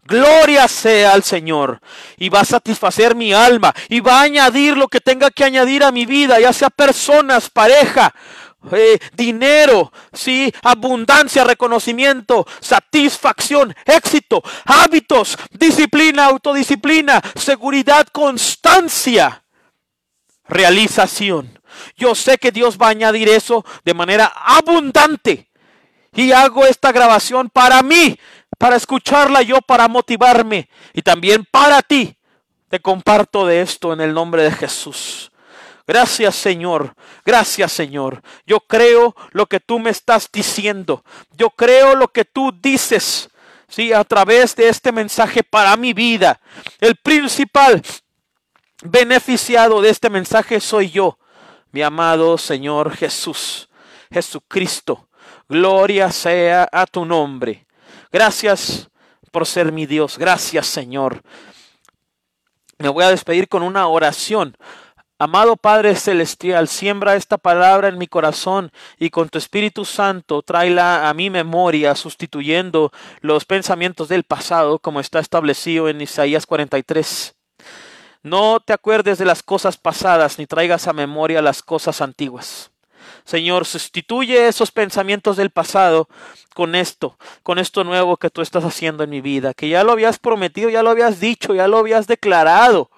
[0.05, 1.81] Gloria sea al Señor.
[2.17, 3.75] Y va a satisfacer mi alma.
[3.89, 7.51] Y va a añadir lo que tenga que añadir a mi vida, ya sea personas,
[7.51, 8.15] pareja,
[8.73, 19.45] eh, dinero, sí, abundancia, reconocimiento, satisfacción, éxito, hábitos, disciplina, autodisciplina, seguridad, constancia,
[20.47, 21.59] realización.
[21.97, 25.49] Yo sé que Dios va a añadir eso de manera abundante.
[26.15, 28.19] Y hago esta grabación para mí,
[28.59, 30.69] para escucharla yo, para motivarme.
[30.93, 32.17] Y también para ti.
[32.69, 35.30] Te comparto de esto en el nombre de Jesús.
[35.91, 38.23] Gracias Señor, gracias Señor.
[38.47, 41.03] Yo creo lo que tú me estás diciendo.
[41.37, 43.29] Yo creo lo que tú dices.
[43.67, 46.39] Sí, a través de este mensaje para mi vida.
[46.79, 47.83] El principal
[48.85, 51.19] beneficiado de este mensaje soy yo
[51.73, 53.69] mi amado Señor Jesús,
[54.13, 55.09] Jesucristo.
[55.49, 57.67] Gloria sea a tu nombre.
[58.13, 58.89] Gracias
[59.33, 60.19] por ser mi Dios.
[60.19, 61.21] Gracias, Señor.
[62.79, 64.57] Me voy a despedir con una oración.
[65.23, 71.11] Amado Padre Celestial, siembra esta palabra en mi corazón y con tu Espíritu Santo tráela
[71.11, 72.91] a mi memoria, sustituyendo
[73.21, 77.35] los pensamientos del pasado, como está establecido en Isaías 43.
[78.23, 82.71] No te acuerdes de las cosas pasadas ni traigas a memoria las cosas antiguas.
[83.25, 86.09] Señor, sustituye esos pensamientos del pasado
[86.55, 89.93] con esto, con esto nuevo que tú estás haciendo en mi vida, que ya lo
[89.93, 92.89] habías prometido, ya lo habías dicho, ya lo habías declarado.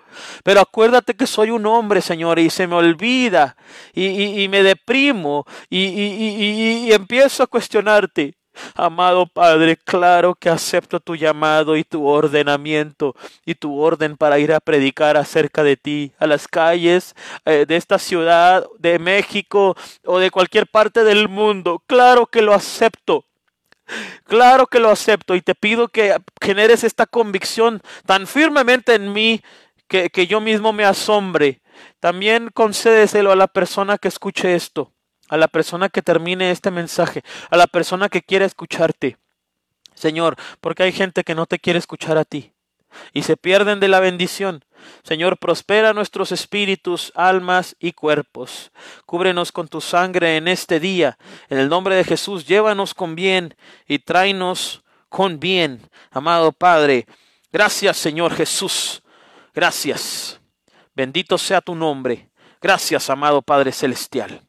[0.44, 3.56] Pero acuérdate que soy un hombre, Señor, y se me olvida,
[3.92, 8.34] y, y, me deprimo, y, y empiezo a cuestionarte.
[8.74, 13.14] Amado Padre, claro que acepto tu llamado y tu ordenamiento
[13.46, 17.76] y tu orden para ir a predicar acerca de ti a las calles eh, de
[17.76, 21.82] esta ciudad, de México o de cualquier parte del mundo.
[21.86, 23.24] Claro que lo acepto.
[24.24, 29.42] Claro que lo acepto y te pido que generes esta convicción tan firmemente en mí
[29.92, 31.60] que, yo mismo me asombre.
[32.00, 34.92] También concédeselo a la persona que escuche esto
[35.28, 39.16] a la persona que termine este mensaje, a la persona que quiera escucharte.
[39.94, 42.52] Señor, porque hay gente que no te quiere escuchar a ti
[43.14, 44.62] y se pierden de la bendición.
[45.02, 48.72] Señor, prospera nuestros espíritus, almas y cuerpos.
[49.06, 51.16] Cúbrenos con tu sangre en este día.
[51.48, 55.80] En el nombre de Jesús, llévanos con bien y tráenos con bien.
[56.10, 57.06] Amado Padre,
[57.50, 59.01] gracias Señor Jesús.
[59.54, 60.40] Gracias.
[60.94, 62.30] Bendito sea tu nombre.
[62.60, 64.42] Gracias, amado Padre Celestial.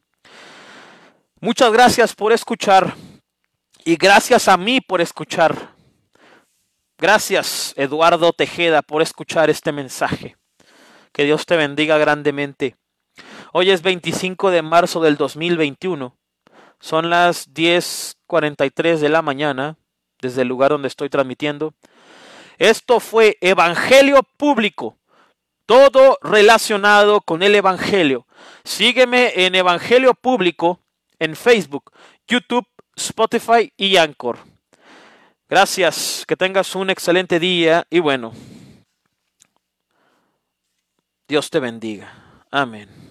[1.40, 2.94] Muchas gracias por escuchar
[3.84, 5.74] y gracias a mí por escuchar.
[6.96, 10.36] Gracias, Eduardo Tejeda, por escuchar este mensaje.
[11.12, 12.76] Que Dios te bendiga grandemente.
[13.52, 16.16] Hoy es 25 de marzo del 2021.
[16.80, 19.76] Son las 10:43 de la mañana
[20.20, 21.74] desde el lugar donde estoy transmitiendo.
[22.58, 24.96] Esto fue Evangelio Público.
[25.66, 28.26] Todo relacionado con el Evangelio.
[28.64, 30.80] Sígueme en Evangelio Público
[31.18, 31.90] en Facebook,
[32.26, 34.38] YouTube, Spotify y Anchor.
[35.48, 38.32] Gracias, que tengas un excelente día y bueno,
[41.28, 42.12] Dios te bendiga.
[42.50, 43.03] Amén.